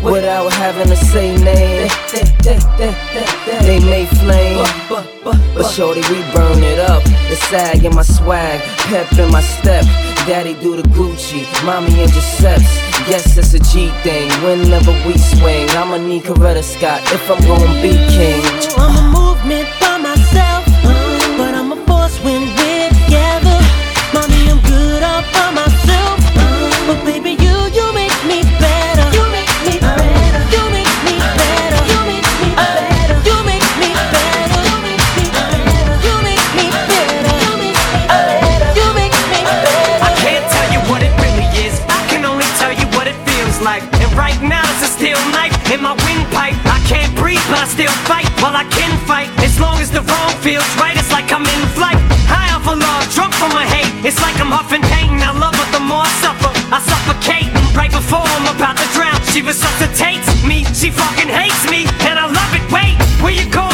without 0.01 0.53
having 0.53 0.88
to 0.88 0.95
say 0.95 1.36
name. 1.43 1.89
They 3.62 3.79
may 3.79 4.05
flame, 4.05 4.65
but 5.53 5.69
shorty, 5.71 6.01
we 6.01 6.21
burn 6.32 6.63
it 6.63 6.79
up. 6.79 7.03
The 7.03 7.36
sag 7.49 7.84
in 7.84 7.95
my 7.95 8.03
swag, 8.03 8.62
pep 8.88 9.12
in 9.19 9.32
my 9.32 9.41
step. 9.41 9.84
Daddy 10.27 10.53
do 10.55 10.75
the 10.75 10.84
Gucci, 10.89 11.45
mommy 11.65 11.99
and 12.01 12.12
Giuseppe's. 12.12 12.88
Guess 13.07 13.38
it's 13.38 13.53
a 13.53 13.59
G 13.59 13.89
thing. 14.03 14.29
Whenever 14.43 14.91
we 15.05 15.17
swing, 15.17 15.69
I'ma 15.71 15.97
need 15.97 16.23
Coretta 16.23 16.63
Scott 16.63 17.01
if 17.12 17.29
I'm 17.29 17.39
gonna 17.47 17.81
be 17.81 17.91
king. 18.15 18.41
I'm 18.77 18.95
a 18.97 19.17
movement 19.17 19.78
fight. 48.09 48.25
While 48.41 48.57
I 48.57 48.65
can 48.65 48.93
fight, 49.05 49.29
as 49.45 49.59
long 49.61 49.77
as 49.77 49.91
the 49.91 50.01
wrong 50.01 50.33
feels 50.41 50.65
right, 50.81 50.97
it's 50.97 51.11
like 51.13 51.29
I'm 51.29 51.45
in 51.45 51.63
flight. 51.77 52.01
High 52.25 52.49
off 52.57 52.65
of 52.65 52.81
love, 52.81 53.05
drunk 53.13 53.33
from 53.37 53.53
my 53.53 53.65
hate. 53.69 53.93
It's 54.01 54.19
like 54.25 54.37
I'm 54.41 54.49
huffing 54.49 54.81
pain. 54.81 55.21
I 55.21 55.31
love 55.43 55.53
her 55.61 55.69
the 55.77 55.83
more 55.89 56.03
I 56.09 56.13
suffer. 56.25 56.51
I 56.73 56.79
suffocate 56.81 57.49
right 57.77 57.93
before 57.99 58.25
I'm 58.25 58.47
about 58.49 58.75
to 58.81 58.87
drown. 58.97 59.19
She 59.31 59.39
resuscitates 59.45 60.27
me. 60.49 60.65
She 60.73 60.89
fucking 60.89 61.29
hates 61.29 61.63
me, 61.69 61.85
and 62.09 62.17
I 62.17 62.25
love 62.25 62.51
it. 62.57 62.65
Wait, 62.73 62.97
where 63.21 63.35
you 63.39 63.45
going? 63.53 63.68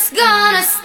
Just 0.00 0.14
gonna 0.14 0.79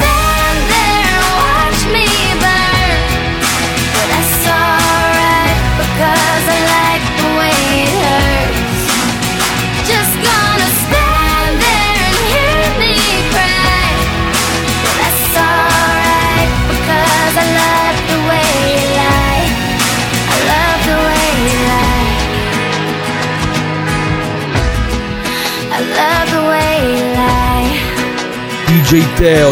Teo. 29.17 29.51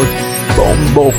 Bombo. 0.56 1.12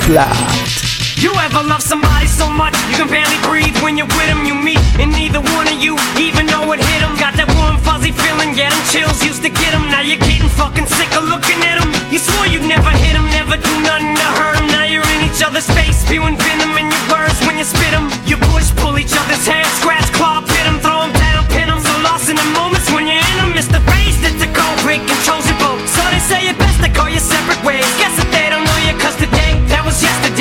You 1.22 1.32
ever 1.46 1.62
love 1.62 1.82
somebody 1.82 2.26
so 2.26 2.50
much 2.50 2.74
you 2.90 2.98
can 2.98 3.08
barely 3.08 3.38
breathe 3.46 3.78
when 3.84 3.98
you're 3.98 4.08
with 4.08 4.26
them? 4.26 4.46
You 4.46 4.56
meet, 4.56 4.82
and 4.98 5.12
neither 5.12 5.42
one 5.42 5.68
of 5.68 5.78
you 5.78 5.94
even 6.18 6.46
know 6.48 6.72
it 6.74 6.80
hit 6.80 7.02
them. 7.06 7.14
Got 7.22 7.38
that 7.38 7.50
warm, 7.54 7.78
fuzzy 7.86 8.12
feeling, 8.12 8.58
yeah, 8.58 8.70
them 8.70 8.82
chills 8.90 9.22
used 9.24 9.44
to 9.44 9.50
get 9.50 9.72
them. 9.74 9.86
Now 9.94 10.02
you're 10.02 10.18
getting 10.18 10.50
fucking 10.50 10.88
sick 10.88 11.14
of 11.14 11.26
looking 11.30 11.62
at 11.70 11.78
them. 11.78 11.94
You 12.10 12.18
swore 12.18 12.48
you'd 12.48 12.66
never 12.66 12.90
hit 12.90 13.14
them, 13.14 13.30
never 13.30 13.58
do 13.62 13.74
nothing 13.86 14.18
to 14.18 14.28
hurt 14.42 14.58
them. 14.58 14.68
Now 14.74 14.86
you're 14.90 15.06
in 15.14 15.22
each 15.30 15.46
other's 15.46 15.66
space, 15.70 15.98
spewing 16.02 16.38
venom 16.38 16.74
in 16.82 16.90
your 16.90 17.06
words 17.14 17.38
when 17.46 17.62
and 17.62 17.68
spit 17.68 17.94
'em. 17.94 18.10
You 18.26 18.38
push, 18.38 18.74
pull 18.82 18.98
each 18.98 19.14
other's 19.14 19.46
hair, 19.46 19.66
scratch, 19.78 20.10
claw, 20.18 20.42
pit 20.42 20.66
'em, 20.66 20.82
throw 20.82 21.06
'em 21.06 21.14
down, 21.14 21.46
pin 21.54 21.70
'em. 21.70 21.78
So 21.78 21.94
lost 22.02 22.30
in 22.30 22.38
the 22.42 22.50
moments 22.58 22.90
when 22.90 23.06
you're 23.06 23.22
in 23.22 23.38
in 23.38 23.40
'em. 23.46 23.52
It's 23.54 23.70
the 23.70 23.82
race 23.94 24.18
that's 24.24 24.42
a 24.42 24.50
cold 24.58 24.78
break 24.82 25.06
controls 25.06 25.46
your 25.46 25.65
boat. 26.06 26.14
They 26.14 26.20
say 26.20 26.48
it 26.50 26.58
best 26.58 26.82
to 26.84 26.90
go 26.90 27.08
your 27.08 27.20
separate 27.20 27.64
ways. 27.66 27.86
Guess 27.98 28.16
that 28.18 28.30
they 28.32 28.50
don't 28.50 28.64
know 28.64 28.80
you, 28.86 28.94
cause 29.02 29.16
today, 29.16 29.58
that 29.70 29.84
was. 29.86 29.96
Yesterday 30.02 30.35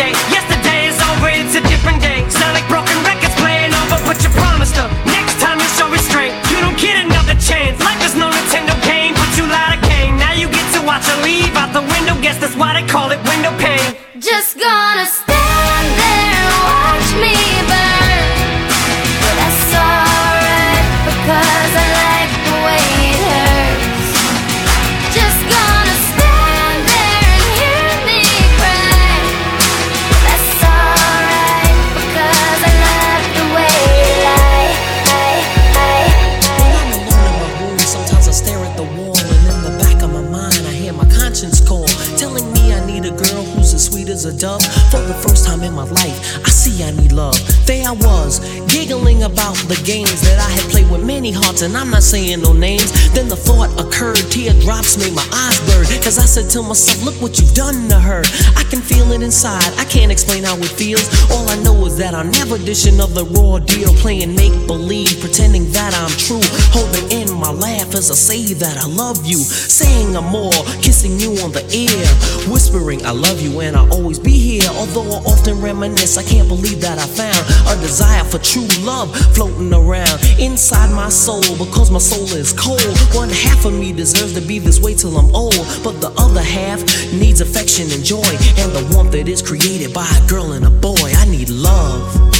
and 51.64 51.76
I'm 51.76 51.90
not 51.90 52.02
saying 52.02 52.42
no 52.42 52.52
names. 52.52 52.92
Then 53.12 53.28
the 53.28 53.36
thought 53.36 53.70
occurred, 53.94 54.18
teardrops 54.30 54.98
made 54.98 55.14
my 55.14 55.26
eyes 55.32 55.60
burn, 55.70 55.86
cause 56.02 56.18
I 56.18 56.26
said 56.26 56.50
to 56.50 56.62
myself, 56.62 57.04
Look 57.04 57.14
what 57.22 57.38
you've 57.38 57.54
done 57.54 57.88
to 57.88 57.98
her. 58.00 58.22
I 58.56 58.64
can 58.64 58.80
feel 58.80 59.12
it 59.12 59.22
inside, 59.22 59.70
I 59.78 59.84
can't 59.84 60.10
explain 60.10 60.42
how 60.42 60.56
it 60.58 60.72
feels. 60.74 61.06
All 61.30 61.48
I 61.48 61.56
know 61.62 61.86
is 61.86 61.96
that 61.98 62.14
I'm 62.14 62.30
never 62.30 62.58
dishing 62.58 63.00
of 63.00 63.14
the 63.14 63.24
raw 63.24 63.58
deal, 63.58 63.94
playing 63.94 64.34
make 64.34 64.54
believe, 64.66 65.20
pretending 65.20 65.70
that 65.72 65.94
I'm 65.94 66.10
true. 66.18 66.42
Holding 66.74 67.06
in 67.12 67.32
my 67.38 67.52
laugh 67.52 67.94
as 67.94 68.10
I 68.10 68.14
say 68.14 68.54
that 68.54 68.76
I 68.78 68.86
love 68.86 69.24
you, 69.24 69.38
saying 69.38 70.16
I'm 70.16 70.26
more, 70.26 70.52
kissing 70.82 71.18
you 71.20 71.38
on 71.44 71.52
the 71.52 71.62
ear, 71.70 72.04
whispering 72.50 73.04
I 73.06 73.12
love 73.12 73.40
you 73.40 73.60
and 73.60 73.76
I'll 73.76 73.92
always 73.92 74.18
be 74.18 74.32
here. 74.32 74.68
Although 74.74 75.06
I 75.06 75.22
often 75.22 75.60
reminisce, 75.60 76.18
I 76.18 76.24
can't 76.24 76.48
believe 76.48 76.80
that 76.80 76.98
I 76.98 77.06
found 77.06 77.38
a 77.70 77.80
desire 77.80 78.24
for 78.24 78.38
true 78.38 78.66
love 78.82 79.14
floating 79.34 79.72
around 79.72 80.18
inside 80.40 80.90
my 80.90 81.08
soul 81.08 81.44
because 81.58 81.90
my 81.90 82.02
soul 82.02 82.26
is 82.34 82.52
cold. 82.52 82.82
One 83.14 83.30
half 83.30 83.64
of 83.64 83.72
me 83.72 83.83
deserves 83.92 84.32
to 84.34 84.40
be 84.40 84.58
this 84.58 84.80
way 84.80 84.94
till 84.94 85.16
I'm 85.16 85.34
old, 85.34 85.54
but 85.82 86.00
the 86.00 86.12
other 86.16 86.40
half 86.42 86.80
needs 87.12 87.40
affection 87.40 87.90
and 87.92 88.04
joy 88.04 88.24
and 88.58 88.72
the 88.72 88.88
warmth 88.94 89.12
that 89.12 89.28
is 89.28 89.42
created 89.42 89.92
by 89.92 90.06
a 90.06 90.28
girl 90.28 90.52
and 90.52 90.64
a 90.64 90.70
boy. 90.70 91.12
I 91.16 91.26
need 91.26 91.48
love. 91.48 92.34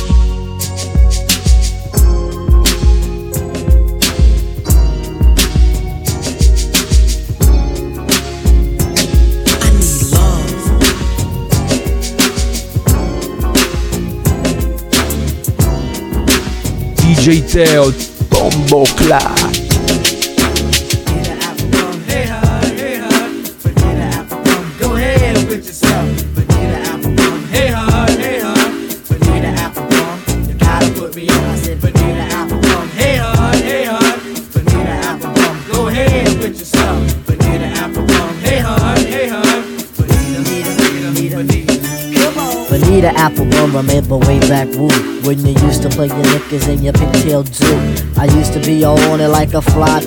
DJ 17.25 17.41
Teo, 17.51 17.91
Bombo 18.29 18.85
Clap. 18.97 19.44
Bonita 43.25 43.43
Applebum, 43.43 43.75
remember 43.75 44.19
way 44.19 44.39
back 44.41 44.69
woo 44.77 44.89
When 45.23 45.39
you 45.47 45.55
used 45.67 45.83
to 45.83 45.89
play 45.89 46.09
your 46.09 46.23
knickers 46.23 46.67
and 46.67 46.83
your 46.83 46.93
pigtail 46.93 47.45
too. 47.45 47.95
I 48.17 48.27
used 48.37 48.53
to 48.55 48.61
be 48.61 48.85
all 48.85 48.99
on 49.11 49.21
it 49.21 49.29
like 49.29 49.55
a 49.55 49.63
fly 49.63 50.01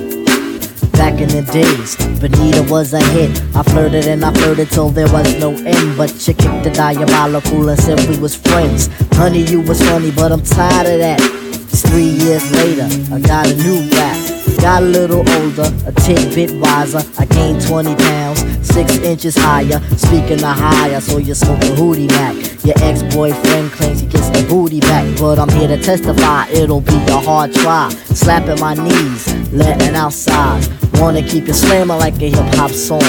Back 0.94 1.22
in 1.22 1.30
the 1.30 1.48
days, 1.52 1.96
Bonita 2.20 2.64
was 2.72 2.94
a 2.94 3.04
hit. 3.14 3.30
I 3.56 3.62
flirted 3.62 4.08
and 4.08 4.26
I 4.26 4.34
flirted 4.34 4.72
till 4.72 4.90
there 4.90 5.12
was 5.14 5.40
no 5.40 5.52
end. 5.54 5.96
But 5.96 6.10
you 6.28 6.34
kicked 6.34 6.64
the 6.64 6.72
diabolical 6.72 7.70
and 7.70 7.80
said 7.80 8.00
we 8.10 8.18
was 8.18 8.36
friends. 8.36 8.90
Honey, 9.14 9.44
you 9.44 9.62
was 9.62 9.80
funny, 9.80 10.10
but 10.10 10.32
I'm 10.32 10.42
tired 10.42 10.88
of 10.88 10.98
that. 10.98 11.22
It's 11.22 11.88
three 11.88 12.10
years 12.10 12.52
later, 12.52 12.90
I 13.14 13.20
got 13.20 13.46
a 13.46 13.56
new 13.58 13.88
rap. 13.92 14.18
Got 14.60 14.82
a 14.82 14.86
little 14.88 15.20
older, 15.20 15.72
a 15.86 15.92
tidbit 15.92 16.60
wiser. 16.60 17.04
I 17.20 17.26
gained 17.26 17.62
20 17.68 17.96
pounds, 17.96 18.37
6 18.64 18.98
inches 19.00 19.36
higher. 19.36 19.80
Speaking 19.98 20.44
of 20.44 20.56
higher, 20.58 21.02
so 21.02 21.18
you're 21.18 21.36
smoking 21.36 21.76
hootie 21.76 22.10
Mac. 22.10 22.36
Your 22.66 22.76
ex 22.80 23.04
boyfriend 23.16 23.72
claims 23.72 24.02
he 24.02 24.08
gets 24.08 24.30
the 24.30 24.46
booty 24.48 24.80
back. 24.80 25.06
But 25.18 25.40
I'm 25.40 25.50
here 25.50 25.68
to 25.68 25.78
testify, 25.78 26.48
it'll 26.50 26.82
be 26.82 26.98
a 27.08 27.20
hard 27.20 27.54
try. 27.54 27.90
Slapping 28.14 28.60
my 28.60 28.74
knees, 28.74 29.52
letting 29.52 29.96
out 29.96 30.14
sighs. 30.14 30.70
Wanna 30.94 31.22
keep 31.22 31.48
you 31.48 31.54
slamming 31.54 31.98
like 31.98 32.22
a 32.22 32.30
hip 32.30 32.56
hop 32.56 32.72
song. 32.72 33.02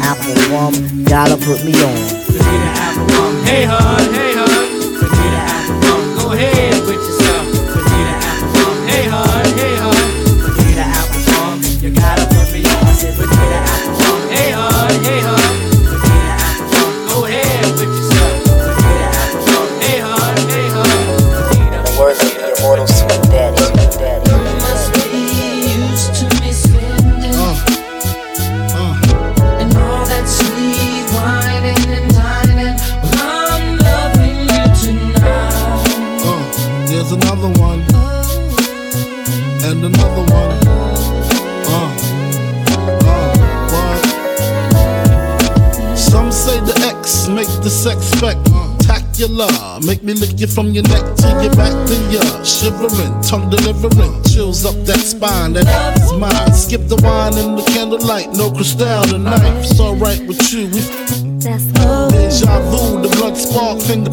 Apple 0.00 0.34
Applebum, 0.34 1.08
gotta 1.08 1.36
put 1.36 1.64
me 1.64 1.72
on. 1.72 1.94
Bonita 2.28 2.70
Applebum. 2.76 3.44
Hey 3.44 3.64
hon, 3.64 4.14
hey 4.14 4.34
hun. 4.34 4.48
hon. 4.48 5.00
Bonita 5.00 5.40
Applebum. 5.52 6.22
Go 6.22 6.32
ahead 6.32 6.77
You 50.38 50.46
from 50.46 50.68
your 50.70 50.84
neck 50.84 51.16
to 51.16 51.28
your 51.42 51.52
back, 51.56 51.74
then 51.88 52.12
you're 52.12 52.44
shivering, 52.44 53.20
tongue 53.22 53.50
delivering, 53.50 54.22
chills 54.22 54.64
up 54.64 54.76
that 54.86 55.00
spine. 55.00 55.54
That 55.54 56.00
is 56.00 56.12
mine. 56.12 56.54
Skip 56.54 56.86
the 56.86 56.94
wine 57.02 57.34
and 57.34 57.58
the 57.58 57.64
candlelight, 57.72 58.28
no 58.34 58.52
crystal 58.52 59.02
tonight. 59.02 59.58
It's 59.58 59.80
alright 59.80 60.24
with 60.28 60.52
you. 60.52 60.66
We 60.66 60.78
That's 61.42 61.64
Deja 62.14 62.60
vu, 62.70 63.02
the 63.02 63.08
blood 63.18 63.36
spark, 63.36 63.80
finger 63.80 64.12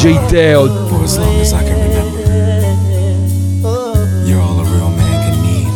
DJ 0.00 0.16
Dale. 0.30 0.68
For 0.88 1.04
as 1.04 1.18
long 1.18 1.36
as 1.40 1.52
I 1.52 1.62
can 1.62 1.78
remember, 1.78 2.20
you're 4.26 4.40
all 4.40 4.60
a 4.60 4.64
real 4.64 4.90
man 4.90 5.16
can 5.26 5.36
need 5.44 5.68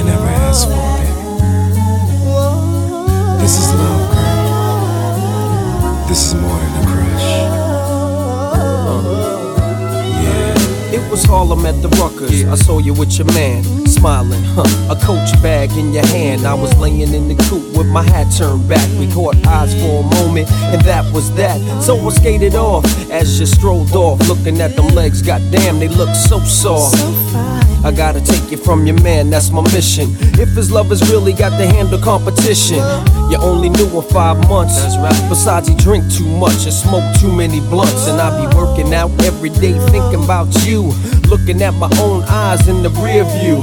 and 0.00 0.08
ever 0.08 0.28
ask 0.46 0.66
for, 0.68 0.74
baby. 0.96 1.12
This 3.42 3.54
is 3.60 3.68
love, 3.74 4.10
girl. 4.14 4.46
This 6.08 6.20
is 6.28 6.34
more 6.34 6.58
than 6.60 6.72
a 6.82 6.84
crush. 6.88 7.28
Yeah. 10.24 10.96
It 10.96 11.02
was 11.10 11.22
Harlem 11.24 11.66
at 11.66 11.82
the 11.82 11.88
Ruckers. 11.88 12.32
Yeah. 12.42 12.52
I 12.52 12.54
saw 12.54 12.78
you 12.78 12.94
with 12.94 13.18
your 13.18 13.26
man 13.34 13.67
smiling, 13.98 14.42
huh? 14.44 14.94
A 14.94 14.96
coach 15.04 15.30
bag 15.42 15.70
in 15.72 15.92
your 15.92 16.06
hand. 16.06 16.46
I 16.46 16.54
was 16.54 16.76
laying 16.78 17.12
in 17.12 17.28
the 17.28 17.34
coop 17.48 17.76
with 17.76 17.86
my 17.86 18.02
hat 18.02 18.32
turned 18.36 18.68
back. 18.68 18.86
We 18.98 19.10
caught 19.12 19.36
eyes 19.46 19.74
for 19.80 20.04
a 20.04 20.06
moment, 20.22 20.50
and 20.72 20.80
that 20.82 21.04
was 21.12 21.34
that. 21.34 21.58
So 21.82 21.96
I 22.06 22.10
skated 22.10 22.54
off 22.54 22.84
as 23.10 23.40
you 23.40 23.46
strolled 23.46 23.94
off, 23.94 24.20
looking 24.28 24.60
at 24.60 24.76
them 24.76 24.88
legs. 24.94 25.22
Goddamn, 25.22 25.78
they 25.80 25.88
look 25.88 26.14
so 26.14 26.38
soft. 26.40 26.96
I 27.84 27.92
gotta 27.92 28.20
take 28.20 28.50
you 28.50 28.56
from 28.56 28.86
your 28.86 29.00
man, 29.02 29.30
that's 29.30 29.50
my 29.50 29.62
mission. 29.72 30.08
If 30.38 30.50
his 30.50 30.70
love 30.70 30.88
has 30.88 31.08
really 31.10 31.32
got 31.32 31.50
to 31.50 31.66
handle 31.66 32.00
competition, 32.00 32.78
you 33.30 33.38
only 33.38 33.68
knew 33.68 33.86
him 33.86 34.02
five 34.02 34.36
months. 34.48 34.74
Besides, 35.28 35.68
he 35.68 35.74
drink 35.76 36.04
too 36.12 36.26
much 36.26 36.64
and 36.64 36.72
smoke 36.72 37.04
too 37.20 37.32
many 37.32 37.60
blunts. 37.60 38.08
And 38.08 38.20
I 38.20 38.28
be 38.34 38.56
working 38.56 38.92
out 38.94 39.10
every 39.22 39.50
day 39.50 39.78
thinking 39.90 40.24
about 40.24 40.48
you. 40.66 40.92
Looking 41.28 41.62
at 41.62 41.74
my 41.74 41.90
own 42.00 42.22
eyes 42.24 42.66
in 42.68 42.82
the 42.82 42.90
rear 42.90 43.24
view. 43.38 43.62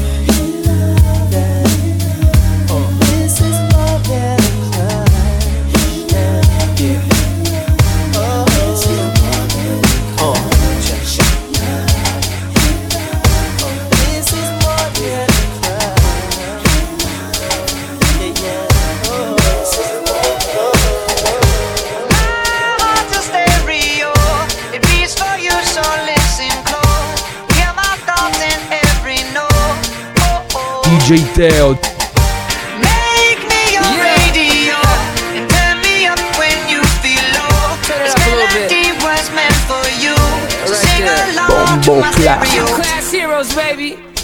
Along 41.31 41.81
to 41.81 41.99
my 41.99 42.11
stereo. 42.11 42.65
Class 42.75 43.11
heroes, 43.11 43.53
baby. 43.55 43.97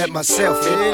let 0.00 0.12
myself 0.12 0.66
in. 0.66 0.89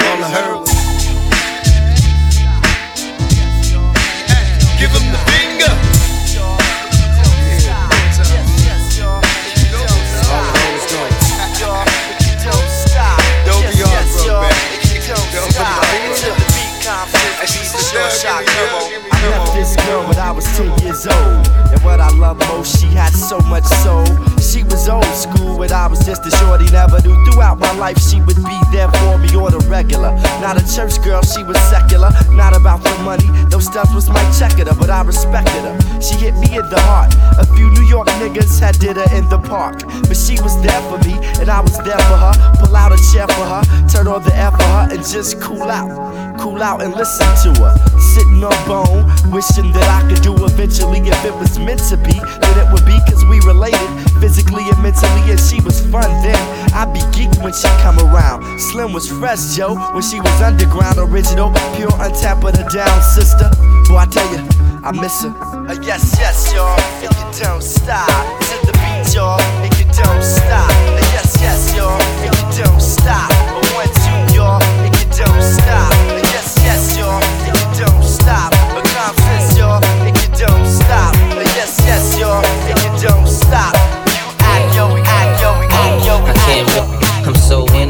There 28.73 28.91
for 28.93 29.19
me 29.19 29.27
the 29.51 29.67
regular. 29.69 30.15
Not 30.41 30.61
a 30.61 30.65
church 30.75 31.03
girl, 31.03 31.23
she 31.23 31.43
was 31.43 31.59
secular. 31.71 32.11
Not 32.31 32.57
about 32.57 32.83
the 32.83 32.95
money, 33.03 33.27
those 33.49 33.67
stuff 33.67 33.95
was 33.95 34.09
my 34.09 34.23
checker, 34.33 34.65
but 34.75 34.91
I 34.91 35.03
respected 35.03 35.63
her. 35.63 35.77
She 36.01 36.15
hit 36.17 36.35
me 36.35 36.57
in 36.57 36.67
the 36.69 36.81
heart. 36.81 37.15
A 37.39 37.47
few 37.55 37.71
New 37.71 37.87
York 37.87 38.09
niggas 38.21 38.59
had 38.61 38.79
did 38.79 38.97
her 38.97 39.09
in 39.17 39.29
the 39.29 39.39
park. 39.39 39.83
But 40.09 40.17
she 40.17 40.41
was 40.41 40.55
there 40.63 40.81
for 40.89 40.99
me, 41.07 41.15
and 41.41 41.49
I 41.49 41.61
was 41.61 41.77
there 41.85 41.99
for 42.09 42.19
her. 42.19 42.35
Pull 42.61 42.77
out 42.77 42.93
a 42.93 42.99
chair 43.13 43.29
for 43.29 43.47
her, 43.47 43.63
turn 43.89 44.07
on 44.09 44.23
the 44.25 44.35
air 44.35 44.51
for 44.51 44.69
her, 44.77 44.89
and 44.91 45.01
just 45.07 45.41
cool 45.41 45.71
out. 45.71 45.91
Cool 46.39 46.63
out 46.63 46.83
and 46.83 46.95
listen 46.95 47.27
to 47.45 47.61
her. 47.63 47.75
Sitting 48.15 48.45
on 48.45 48.57
bone, 48.69 49.05
wishing 49.33 49.73
that 49.73 49.89
I 49.89 50.07
could 50.09 50.23
do 50.23 50.35
eventually. 50.45 51.01
If 51.01 51.25
it 51.25 51.35
was 51.35 51.59
meant 51.59 51.81
to 51.89 51.97
be, 51.97 52.13
then 52.13 52.55
it 52.61 52.69
would 52.73 52.85
be 52.85 52.97
cause 53.09 53.25
we 53.25 53.41
related 53.41 53.89
physically 54.21 54.65
and 54.69 54.83
mentally. 54.83 55.31
And 55.31 55.41
she 55.41 55.61
was 55.61 55.81
fun 55.89 56.11
then. 56.23 56.39
I'd 56.75 56.93
be 56.93 57.01
geeked 57.17 57.43
when 57.43 57.53
she 57.53 57.69
come 57.81 57.99
around. 57.99 58.45
Slim 58.59 58.93
was 58.93 59.09
fresh, 59.09 59.55
Joe, 59.55 59.75
when 59.93 60.03
she 60.03 60.19
was 60.21 60.41
underground, 60.41 60.99
original, 60.99 61.53
pure, 61.77 61.93
untapped, 62.01 62.41
but 62.41 62.59
a 62.59 62.65
down 62.73 63.03
sister. 63.03 63.51
Boy, 63.89 63.99
I 63.99 64.07
tell 64.07 64.27
you, 64.33 64.41
I 64.83 64.93
miss 64.93 65.23
her. 65.23 65.31
Uh, 65.69 65.77
yes, 65.83 66.17
yes, 66.19 66.53
y'all, 66.55 66.77
if 67.05 67.13
you 67.13 67.45
don't 67.45 67.63
stop. 67.63 68.09
To 68.09 68.57
the 68.67 68.73
beat, 68.73 69.15
y'all, 69.15 69.41
if 69.61 69.77
you 69.79 69.85
don't 69.93 70.23
stop. 70.23 70.71
Uh, 70.71 70.97
yes, 71.13 71.37
yes, 71.41 71.77
y'all, 71.77 72.01
if 72.25 72.33
you 72.33 72.65
don't 72.65 72.81
stop. 72.81 73.31
Uh, 73.31 73.61
one, 73.77 73.93
two, 73.93 74.35
y'all, 74.37 74.61
if 74.85 74.93
you 75.01 75.25
don't 75.25 75.43
stop. 75.43 75.93
Uh, 75.93 76.21
yes, 76.33 76.57
yes, 76.65 76.97
y'all, 76.97 77.21
if 77.45 77.53
you 77.61 77.85
don't 77.85 78.03
stop. 78.03 78.53
Common 78.53 79.17
sense, 79.21 79.59
y'all, 79.59 79.85
if 80.09 80.17
you 80.17 80.29
don't 80.33 80.67
stop. 80.67 81.15
Uh, 81.33 81.45
yes, 81.57 81.77
yes, 81.85 82.19
y'all, 82.19 82.41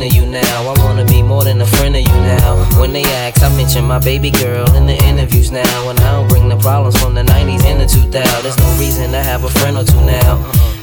into 0.03 0.14
you 0.14 0.26
now. 0.26 0.72
I 0.72 0.84
wanna 0.84 1.05
be 1.05 1.22
more 1.22 1.44
than 1.44 1.61
a 1.61 1.66
friend 1.66 1.97
of 1.97 2.03
you 2.03 2.09
now. 2.09 2.78
When 2.78 2.92
they 2.92 3.05
ask, 3.05 3.42
I 3.42 3.49
mention 3.57 3.84
my 3.84 3.99
baby 3.99 4.30
girl 4.30 4.70
in 4.74 4.86
the 4.86 4.97
interviews 5.05 5.51
now. 5.51 5.88
And 5.88 5.99
I 6.01 6.12
don't 6.12 6.28
bring 6.28 6.49
the 6.49 6.57
problems 6.57 6.99
from 7.01 7.14
the 7.14 7.22
90s 7.22 7.64
and 7.64 7.80
the 7.80 7.86
2000s. 7.86 8.42
There's 8.42 8.59
no 8.59 8.70
reason 8.78 9.12
to 9.12 9.22
have 9.22 9.44
a 9.44 9.51
friend 9.51 9.76
or 9.76 9.84
two 9.84 10.01
now. 10.05 10.76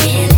It's 0.00 0.37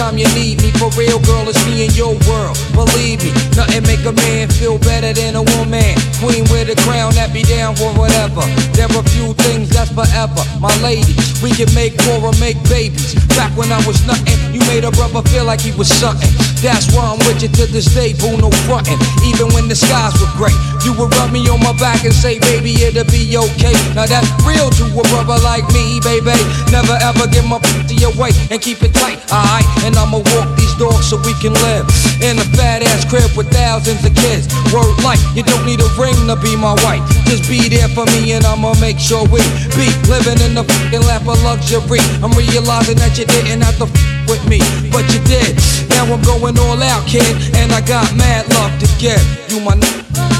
Anytime 0.00 0.18
you 0.18 0.28
need 0.34 0.62
me. 0.62 0.70
For 0.80 0.88
real, 0.96 1.20
girl, 1.20 1.48
it's 1.48 1.60
me 1.66 1.84
in 1.84 1.92
your 1.92 2.16
world. 2.28 2.56
Believe 2.72 3.20
me, 3.22 3.32
nothing 3.56 3.84
make 3.84 4.04
a 4.08 4.12
man 4.12 4.48
feel 4.48 4.78
better 4.78 5.12
than 5.12 5.36
a 5.36 5.44
woman. 5.56 5.94
Queen 6.16 6.44
with 6.48 6.72
a 6.72 6.76
crown 6.88 7.12
that 7.14 7.32
be 7.32 7.42
down 7.42 7.76
for 7.76 7.92
whatever. 7.92 8.40
There 8.72 8.88
are 8.88 9.04
few 9.12 9.34
things 9.44 9.68
that's 9.68 9.92
forever. 9.92 10.40
My 10.60 10.72
lady, 10.80 11.12
we 11.44 11.52
can 11.52 11.68
make 11.74 11.92
war 12.08 12.32
or 12.32 12.34
make 12.40 12.56
babies. 12.68 13.14
Back 13.36 13.52
when 13.56 13.72
I 13.72 13.80
was 13.86 14.00
nothing, 14.06 14.36
you 14.54 14.60
made 14.72 14.84
a 14.84 14.90
brother 14.90 15.22
feel 15.28 15.44
like 15.44 15.60
he 15.60 15.72
was 15.76 15.88
something. 15.88 16.32
That's 16.64 16.88
why 16.92 17.04
I'm 17.04 17.20
with 17.28 17.42
you 17.42 17.48
to 17.48 17.64
this 17.68 17.92
day, 17.92 18.12
boo, 18.16 18.36
no 18.36 18.50
frontin'. 18.64 19.00
Even 19.24 19.52
when 19.52 19.68
the 19.68 19.76
skies 19.76 20.16
were 20.20 20.32
gray, 20.36 20.56
You 20.80 20.96
would 20.96 21.12
rub 21.20 21.30
me 21.30 21.44
on 21.48 21.60
my 21.60 21.76
back 21.76 22.04
and 22.04 22.14
say, 22.14 22.40
baby, 22.40 22.72
it'll 22.80 23.04
be 23.12 23.36
okay. 23.36 23.76
Now 23.92 24.06
that's 24.08 24.28
real 24.48 24.70
to 24.80 24.84
a 24.96 25.04
brother 25.12 25.36
like 25.44 25.66
me, 25.76 26.00
baby. 26.00 26.32
Never 26.72 26.96
ever 27.04 27.28
give 27.28 27.44
my 27.44 27.60
pussy 27.60 28.00
away 28.04 28.32
and 28.50 28.60
keep 28.60 28.82
it 28.82 28.94
tight, 28.96 29.20
alright? 29.28 29.66
And 29.84 29.94
I'ma 29.96 30.24
walk 30.32 30.48
these 30.56 30.72
dogs 30.80 31.08
so 31.12 31.20
we 31.20 31.36
can 31.38 31.52
live 31.68 31.84
in 32.24 32.40
a 32.40 32.46
fat 32.56 32.82
ass 32.82 33.04
crib 33.04 33.28
with 33.36 33.52
thousands 33.52 34.00
of 34.04 34.14
kids. 34.16 34.48
Word 34.72 34.96
like, 35.04 35.20
you 35.36 35.44
don't 35.44 35.64
need 35.68 35.80
a 35.84 35.90
ring 36.00 36.16
to 36.32 36.36
be 36.40 36.56
my 36.56 36.72
wife. 36.82 37.04
Just 37.28 37.44
be 37.48 37.68
there 37.68 37.88
for 37.92 38.06
me 38.16 38.32
and 38.32 38.44
I'ma 38.44 38.72
make 38.80 38.98
sure 38.98 39.22
we 39.28 39.44
be 39.76 39.92
living 40.08 40.40
in 40.40 40.56
the 40.56 40.64
fucking 40.64 41.04
lap 41.04 41.28
of 41.28 41.36
luxury. 41.44 42.00
I'm 42.24 42.32
realizing 42.32 42.96
that 43.04 43.20
you 43.20 43.26
didn't 43.28 43.60
have 43.60 43.76
to 43.78 43.86
f- 43.86 44.28
with 44.28 44.42
me, 44.48 44.58
but 44.90 45.04
you 45.12 45.20
did. 45.28 45.60
Now 45.92 46.08
I'm 46.08 46.22
going 46.22 46.56
all 46.58 46.80
out, 46.82 47.06
kid, 47.06 47.36
and 47.54 47.70
I 47.72 47.80
got 47.84 48.08
mad 48.16 48.48
love 48.56 48.72
to 48.80 48.88
give. 48.98 49.20
You 49.52 49.60
my 49.60 49.76
n- 49.76 50.39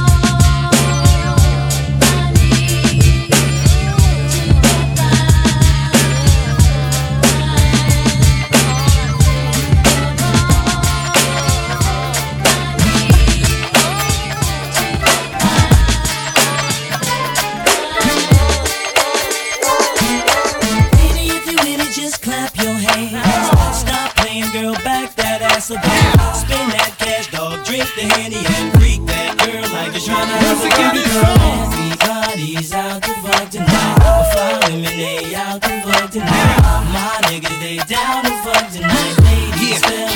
the 28.00 28.14
handy 28.14 28.40
and 28.40 28.72
freak 28.80 29.04
that 29.06 29.36
girl 29.36 29.60
like 29.76 29.92
you're 29.92 30.00
trying 30.00 30.24
to 30.24 30.36
have 30.40 30.56
a 30.56 30.72
party, 30.72 31.04
girl. 31.04 31.36
Everybody's 31.68 32.72
out 32.72 33.02
to 33.02 33.12
fuck 33.20 33.50
tonight. 33.50 33.96
My 34.00 34.24
fly 34.32 34.56
women, 34.68 34.96
they 34.96 35.34
out 35.34 35.60
to 35.60 35.74
fuck 35.84 36.10
tonight. 36.10 36.60
My 36.96 37.20
niggas, 37.28 37.60
they 37.60 37.76
down 37.84 38.24
to 38.24 38.32
fuck 38.40 38.72
tonight. 38.72 39.14
Ladies, 39.20 39.84
fellas, 39.84 40.09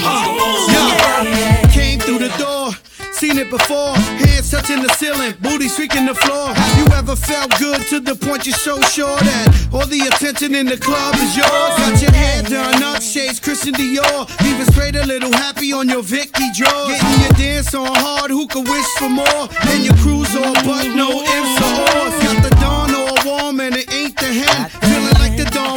seen 3.24 3.38
it 3.38 3.50
before. 3.50 3.94
Hands 4.20 4.50
touching 4.50 4.82
the 4.82 4.92
ceiling, 5.00 5.34
booty 5.40 5.68
streaking 5.68 6.04
the 6.04 6.14
floor. 6.14 6.52
Have 6.52 6.76
you 6.78 6.86
ever 6.92 7.16
felt 7.16 7.50
good 7.58 7.80
to 7.88 8.00
the 8.00 8.14
point 8.14 8.44
you're 8.46 8.56
so 8.56 8.80
sure 8.82 9.16
that 9.16 9.46
all 9.72 9.86
the 9.86 10.00
attention 10.10 10.54
in 10.54 10.66
the 10.66 10.76
club 10.76 11.14
is 11.16 11.36
yours? 11.36 11.72
Got 11.80 12.02
your 12.02 12.12
hair 12.12 12.42
done 12.42 12.82
up, 12.82 13.00
shades 13.00 13.40
Christian 13.40 13.74
Dior. 13.74 14.28
Even 14.44 14.66
straight 14.72 14.96
a 14.96 15.06
little 15.06 15.32
happy 15.32 15.72
on 15.72 15.88
your 15.88 16.02
Vicky 16.02 16.48
drawers. 16.52 17.00
Getting 17.00 17.20
your 17.24 17.34
dance 17.40 17.74
on 17.74 17.94
hard, 18.04 18.30
who 18.30 18.46
could 18.46 18.68
wish 18.68 18.90
for 19.00 19.08
more? 19.08 19.42
And 19.72 19.84
your 19.84 19.96
cruise 20.04 20.34
all 20.36 20.54
but 20.68 20.84
no 20.92 21.08
ifs 21.36 21.56
or 21.64 21.76
ors. 21.96 22.14
Got 22.24 22.38
the 22.44 22.52
dawn 22.60 22.94
all 22.94 23.16
warm 23.24 23.60
and 23.60 23.74
it 23.76 23.88
ain't 23.92 24.16
the 24.16 24.32
hand. 24.32 24.70
Feeling 24.84 25.16
like 25.22 25.36
the 25.40 25.48
dawn 25.56 25.73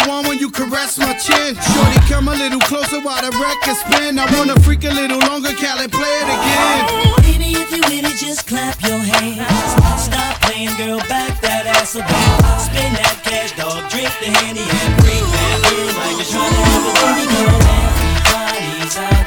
my 0.96 1.12
chin. 1.20 1.52
Shorty, 1.60 2.00
come 2.08 2.30
a 2.30 2.36
little 2.36 2.62
closer 2.62 3.02
while 3.02 3.20
the 3.20 3.36
record 3.36 3.76
spin. 3.76 4.18
I 4.18 4.26
wanna 4.38 4.56
freak 4.62 4.86
a 4.86 4.94
little 4.94 5.20
longer, 5.20 5.52
Cali, 5.52 5.88
play 5.92 6.16
it 6.24 6.30
again. 6.32 6.82
Baby, 7.28 7.60
if 7.60 7.72
you 7.76 7.82
with 7.92 8.08
it, 8.08 8.16
just 8.16 8.48
clap 8.48 8.80
your 8.88 9.00
hands. 9.00 9.44
Stop 10.00 10.40
playing, 10.48 10.72
girl, 10.78 11.00
back 11.12 11.42
that 11.42 11.66
ass 11.68 11.98
up. 11.98 12.08
Spin 12.64 12.94
that 12.96 13.20
cash, 13.28 13.52
dog, 13.60 13.84
drink 13.92 14.14
the 14.24 14.32
handy 14.32 14.64
and 14.64 14.94
bring 15.04 15.26
that 15.36 15.58
girl 15.68 15.92
like 16.00 16.16
you're 16.16 16.32
trying 16.32 16.56
to 16.56 16.64
have 16.72 16.86
a. 16.88 17.08
Everybody's 17.68 18.98
out 18.98 19.26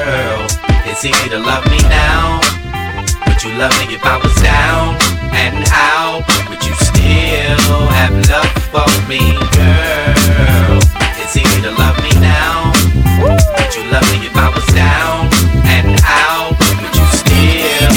It's 0.91 1.05
easy 1.05 1.29
to 1.29 1.39
love 1.39 1.63
me 1.71 1.79
now. 1.87 2.41
Would 3.25 3.41
you 3.41 3.53
love 3.55 3.71
me 3.79 3.95
if 3.95 4.03
I 4.03 4.17
was 4.21 4.35
down 4.43 4.99
and 5.31 5.63
out? 5.71 6.27
Would 6.49 6.59
you 6.67 6.75
still 6.75 7.87
have 7.95 8.11
love 8.27 8.51
for 8.67 8.91
me, 9.07 9.23
girl? 9.55 10.83
It's 11.15 11.37
easy 11.37 11.61
to 11.61 11.71
love 11.71 11.95
me 12.03 12.11
now. 12.19 12.75
Would 13.23 13.71
you 13.73 13.89
love 13.89 14.03
me 14.11 14.27
if 14.27 14.35
I 14.35 14.51
was 14.51 14.67
down 14.75 15.31
and 15.63 15.95
out? 16.03 16.59
Would 16.59 16.95
you 16.99 17.07
still? 17.15 17.95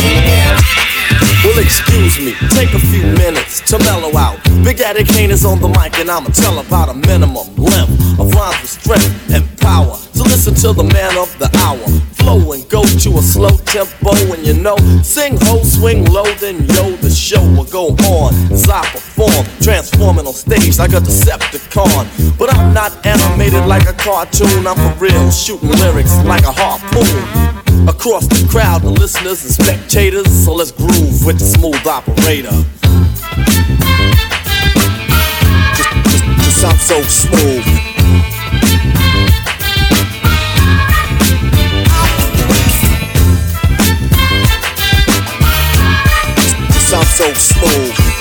Well, 1.42 1.58
excuse 1.58 2.20
me, 2.20 2.34
take 2.50 2.74
a 2.74 2.78
few 2.78 3.02
minutes 3.18 3.60
to 3.72 3.78
mellow 3.80 4.16
out. 4.16 4.43
Big 4.64 4.78
Daddy 4.78 5.04
Kane 5.04 5.30
is 5.30 5.44
on 5.44 5.60
the 5.60 5.68
mic, 5.68 5.98
and 6.00 6.10
I'ma 6.10 6.30
tell 6.30 6.58
about 6.58 6.88
a 6.88 6.94
minimum 6.94 7.54
length 7.54 8.18
of 8.18 8.32
rhymes 8.32 8.62
with 8.62 8.70
strength 8.70 9.30
and 9.30 9.44
power. 9.60 9.92
So 10.16 10.24
listen 10.24 10.54
to 10.64 10.72
the 10.72 10.84
man 10.84 11.18
of 11.18 11.28
the 11.38 11.52
hour. 11.60 11.84
Flow 12.16 12.40
and 12.52 12.66
go 12.70 12.82
to 12.82 13.10
a 13.18 13.22
slow 13.22 13.52
tempo, 13.68 14.16
and 14.32 14.40
you 14.40 14.54
know, 14.54 14.76
sing 15.02 15.36
ho, 15.42 15.62
swing 15.62 16.06
low, 16.06 16.24
then 16.40 16.64
yo, 16.72 16.96
the 16.96 17.10
show 17.10 17.44
will 17.52 17.68
go 17.68 17.92
on 18.08 18.32
as 18.50 18.64
I 18.66 18.80
perform, 18.88 19.44
transforming 19.60 20.26
on 20.26 20.32
stage 20.32 20.78
like 20.78 20.96
a 20.96 21.00
Decepticon. 21.04 22.08
But 22.38 22.54
I'm 22.56 22.72
not 22.72 23.04
animated 23.04 23.66
like 23.66 23.86
a 23.86 23.92
cartoon, 23.92 24.66
I'm 24.66 24.80
for 24.80 25.04
real, 25.04 25.30
shooting 25.30 25.76
lyrics 25.76 26.16
like 26.24 26.44
a 26.44 26.52
harpoon. 26.56 27.20
Across 27.86 28.28
the 28.28 28.48
crowd, 28.48 28.80
the 28.80 28.88
listeners 28.88 29.44
and 29.44 29.52
spectators, 29.52 30.32
so 30.32 30.54
let's 30.54 30.72
groove 30.72 31.26
with 31.26 31.38
the 31.38 31.44
smooth 31.44 31.86
operator. 31.86 32.64
Sound 36.64 36.80
so 36.80 37.02
smooth. 37.02 37.64
Sound 46.80 47.06
so 47.06 47.34
smooth. 47.34 48.13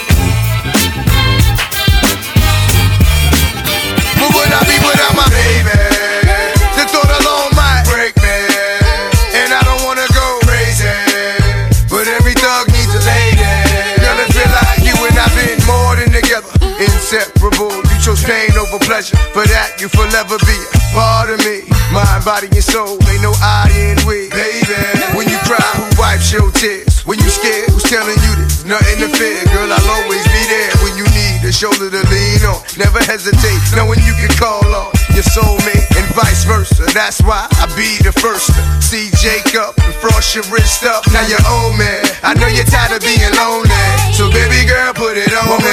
That's 36.93 37.25
why 37.25 37.49
I 37.57 37.65
be 37.73 37.97
the 38.05 38.13
first 38.13 38.53
to 38.53 38.61
see 38.77 39.09
Jacob 39.17 39.73
and 39.81 39.93
frost 39.97 40.37
your 40.37 40.45
wrist 40.53 40.85
up. 40.85 41.01
Now 41.09 41.25
you're 41.25 41.41
old 41.49 41.73
man. 41.73 42.05
I 42.21 42.37
know 42.37 42.45
you're 42.45 42.69
tired 42.69 42.93
of 42.93 43.01
being 43.01 43.33
lonely. 43.33 43.73
So 44.13 44.29
baby 44.29 44.61
girl, 44.69 44.93
put 44.93 45.17
it 45.17 45.33
on. 45.33 45.49
What 45.49 45.65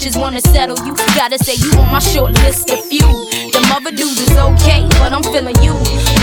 bitches 0.00 0.18
wanna 0.18 0.40
settle 0.40 0.76
you. 0.86 0.94
Gotta 1.14 1.38
say 1.38 1.54
you 1.60 1.70
on 1.78 1.92
my 1.92 1.98
short 1.98 2.32
list 2.44 2.70
of 2.70 2.82
few. 2.86 3.04
The 3.52 3.60
mother 3.68 3.90
dudes 3.90 4.20
is 4.20 4.32
okay, 4.32 4.86
but 4.96 5.12
I'm 5.12 5.22
feeling 5.22 5.56
you. 5.60 5.74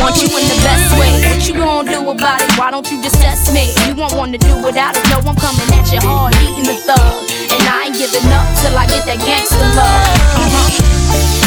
Want 0.01 0.17
you 0.17 0.29
in 0.33 0.45
the 0.49 0.59
best 0.65 0.97
way. 0.97 1.11
What 1.29 1.47
you 1.47 1.53
gonna 1.53 1.89
do 1.89 2.09
about 2.09 2.41
it? 2.41 2.57
Why 2.57 2.71
don't 2.71 2.89
you 2.89 3.01
just 3.03 3.21
test 3.21 3.53
me? 3.53 3.73
You 3.87 3.95
won't 3.95 4.13
wanna 4.15 4.39
do 4.39 4.53
without 4.65 4.97
it. 4.97 5.03
No, 5.09 5.17
I'm 5.17 5.35
coming 5.35 5.69
at 5.77 5.91
you 5.93 5.99
hard, 6.01 6.33
eating 6.41 6.65
the 6.65 6.77
thug. 6.89 7.29
And 7.53 7.63
I 7.69 7.85
ain't 7.85 7.97
giving 7.97 8.25
up 8.33 8.47
till 8.61 8.75
I 8.77 8.85
get 8.87 9.05
that 9.05 9.19
gangster 9.19 9.69
love. 9.77 10.17
Uh-huh. 10.41 11.46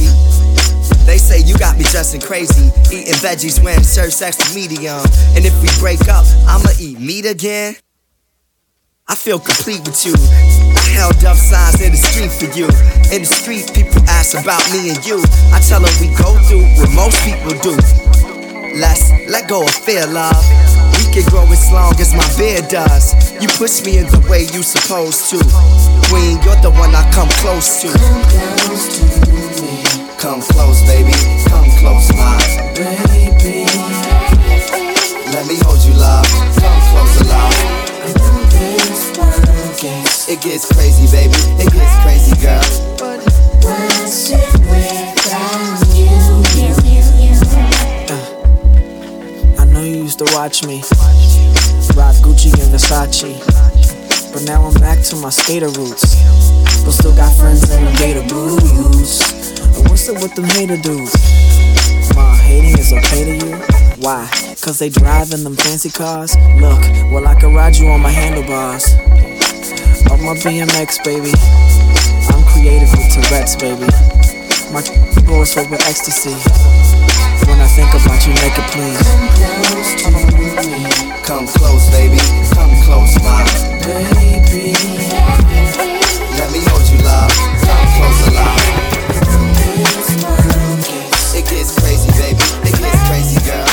veggies 3.21 3.63
when 3.63 3.83
serve 3.83 4.11
sex 4.11 4.35
to 4.35 4.55
medium. 4.55 4.97
And 5.37 5.45
if 5.45 5.53
we 5.61 5.69
break 5.79 6.01
up, 6.09 6.25
I'ma 6.49 6.73
eat 6.79 6.99
meat 6.99 7.25
again. 7.25 7.75
I 9.07 9.13
feel 9.13 9.37
complete 9.37 9.85
with 9.85 10.05
you. 10.05 10.13
I 10.17 10.81
held 10.97 11.23
up 11.23 11.37
signs 11.37 11.81
in 11.81 11.91
the 11.91 12.01
street 12.01 12.33
for 12.33 12.49
you. 12.57 12.65
In 13.13 13.21
the 13.21 13.29
street, 13.29 13.69
people 13.77 14.01
ask 14.09 14.33
about 14.33 14.65
me 14.73 14.89
and 14.89 15.05
you. 15.05 15.21
I 15.53 15.61
tell 15.61 15.81
them 15.81 15.93
we 16.01 16.09
go 16.17 16.33
through 16.49 16.65
what 16.81 16.89
most 16.97 17.21
people 17.21 17.53
do. 17.61 17.77
Let's 18.81 19.13
let 19.29 19.47
go 19.47 19.63
of 19.65 19.75
fear, 19.85 20.07
love. 20.07 20.41
We 20.97 21.05
can 21.13 21.29
grow 21.29 21.45
as 21.45 21.69
long 21.71 21.93
as 22.01 22.15
my 22.17 22.25
beard 22.37 22.69
does. 22.69 23.13
You 23.37 23.49
push 23.53 23.85
me 23.85 23.99
in 23.99 24.09
the 24.09 24.25
way 24.25 24.49
you 24.49 24.63
supposed 24.63 25.29
to. 25.29 25.37
Queen, 26.09 26.41
you're 26.41 26.57
the 26.65 26.73
one 26.73 26.95
I 26.95 27.05
come 27.13 27.29
close 27.45 27.85
to. 27.85 28.60
Come 30.21 30.39
close, 30.39 30.83
baby. 30.83 31.13
Come 31.49 31.65
close, 31.79 32.13
my 32.13 32.37
baby. 32.75 33.65
Let 35.33 35.47
me 35.47 35.57
hold 35.65 35.83
you, 35.83 35.93
love. 35.93 36.27
Come 36.61 36.81
closer, 36.93 37.25
love. 37.25 37.57
It 40.29 40.39
gets 40.41 40.71
crazy, 40.71 41.07
baby. 41.11 41.33
It 41.57 41.73
gets 41.73 41.95
crazy, 42.03 42.35
girl. 42.39 42.61
What's 43.63 44.29
it 44.29 44.45
without 44.69 45.89
you? 45.97 46.13
I 49.57 49.65
know 49.65 49.81
you 49.81 50.03
used 50.03 50.19
to 50.19 50.25
watch 50.35 50.63
me 50.63 50.83
rock 51.97 52.15
Gucci 52.21 52.53
and 52.61 52.71
Versace, 52.71 53.41
but 54.31 54.43
now 54.43 54.67
I'm 54.67 54.73
back 54.75 55.01
to 55.05 55.15
my 55.15 55.31
skater 55.31 55.69
roots. 55.69 56.15
But 56.85 56.91
still 56.91 57.15
got 57.15 57.35
friends 57.35 57.71
in 57.71 57.85
the 57.85 57.91
gator 57.97 58.21
blues. 58.27 59.60
What's 59.89 60.09
up 60.09 60.21
with 60.21 60.35
them 60.35 60.45
hater 60.45 60.77
dudes? 60.77 61.13
Ma, 62.15 62.35
hating 62.35 62.77
is 62.77 62.93
okay 62.93 63.23
to 63.25 63.45
you? 63.45 63.55
Why? 63.99 64.29
Cause 64.61 64.79
they 64.79 64.89
drive 64.89 65.31
in 65.31 65.43
them 65.43 65.55
fancy 65.55 65.89
cars? 65.89 66.35
Look, 66.59 66.81
well, 67.11 67.27
I 67.27 67.35
can 67.35 67.53
ride 67.53 67.75
you 67.75 67.87
on 67.87 68.01
my 68.01 68.09
handlebars. 68.09 68.93
On 70.09 70.19
my 70.23 70.35
BMX, 70.41 71.03
baby. 71.03 71.31
I'm 72.33 72.43
creative 72.53 72.91
with 72.91 73.13
Tourette's, 73.13 73.55
baby. 73.55 73.87
My 74.73 74.81
goes 75.27 75.53
filled 75.53 75.69
with 75.69 75.81
ecstasy. 75.87 76.35
When 77.47 77.59
I 77.59 77.67
think 77.67 77.89
about 77.91 78.25
you 78.25 78.33
naked, 78.41 78.65
please. 78.71 78.99
Come 81.23 81.47
close, 81.47 81.89
baby. 81.91 82.17
Come 82.53 82.71
close, 82.83 83.15
my 83.23 83.43
baby. 83.85 84.73
Let 86.37 86.51
me 86.51 86.59
hold 86.65 86.87
you, 86.89 86.99
love. 87.03 87.31
Come 87.61 87.87
closer, 87.95 88.31
love. 88.31 88.80
Gets 91.51 91.75
crazy, 91.79 92.11
baby. 92.15 92.39
It 92.63 92.73
gets 92.79 93.01
crazy, 93.11 93.39
girl. 93.43 93.67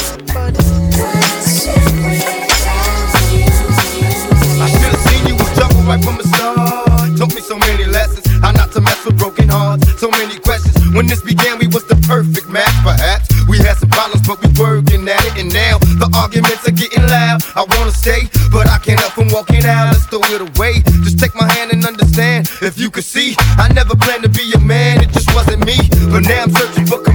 I 4.58 4.66
should 4.68 4.92
have 4.92 5.04
seen 5.06 5.22
you 5.28 5.34
was 5.38 5.48
right 5.86 6.02
from 6.02 6.16
the 6.18 6.26
start. 6.34 7.16
Taught 7.16 7.34
me 7.34 7.40
so 7.40 7.56
many 7.56 7.84
lessons. 7.84 8.26
How 8.42 8.50
not 8.50 8.72
to 8.72 8.80
mess 8.80 9.04
with 9.04 9.16
broken 9.16 9.48
hearts. 9.48 9.86
So 10.00 10.10
many 10.10 10.38
questions. 10.40 10.74
When 10.94 11.06
this 11.06 11.22
began, 11.22 11.58
we 11.58 11.68
was 11.68 11.84
the 11.84 11.96
perfect 12.06 12.48
match, 12.48 12.74
perhaps. 12.82 13.28
We 13.48 13.58
had 13.58 13.76
some 13.78 13.90
problems, 13.90 14.26
but 14.26 14.42
we 14.42 14.48
working 14.60 15.08
at 15.08 15.24
it, 15.24 15.38
and 15.38 15.52
now 15.52 15.78
the 16.02 16.10
arguments 16.14 16.66
are 16.66 16.72
getting 16.74 17.06
loud. 17.06 17.42
I 17.54 17.64
wanna 17.78 17.92
stay, 17.92 18.28
but 18.50 18.68
I 18.68 18.78
can't 18.78 18.98
help 18.98 19.12
from 19.12 19.28
walking 19.30 19.64
out. 19.64 19.92
Let's 19.94 20.06
throw 20.06 20.20
it 20.34 20.42
away. 20.42 20.82
Just 21.06 21.18
take 21.18 21.34
my 21.34 21.48
hand 21.52 21.70
and 21.72 21.86
understand. 21.86 22.50
If 22.60 22.78
you 22.78 22.90
could 22.90 23.04
see, 23.04 23.36
I 23.56 23.72
never 23.72 23.94
planned 23.96 24.24
to 24.24 24.28
be 24.28 24.52
a 24.52 24.58
man, 24.60 25.00
it 25.00 25.10
just 25.10 25.32
wasn't 25.34 25.64
me. 25.64 25.78
But 26.10 26.26
now 26.26 26.42
I'm 26.42 26.50
searching 26.50 26.86
for 26.86 27.07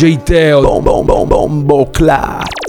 DJ 0.00 0.16
Teo. 0.22 0.62
Bom, 0.62 0.82
bom, 0.82 1.04
bom, 1.04 1.26
bombo 1.26 1.90
clat. 1.90 2.59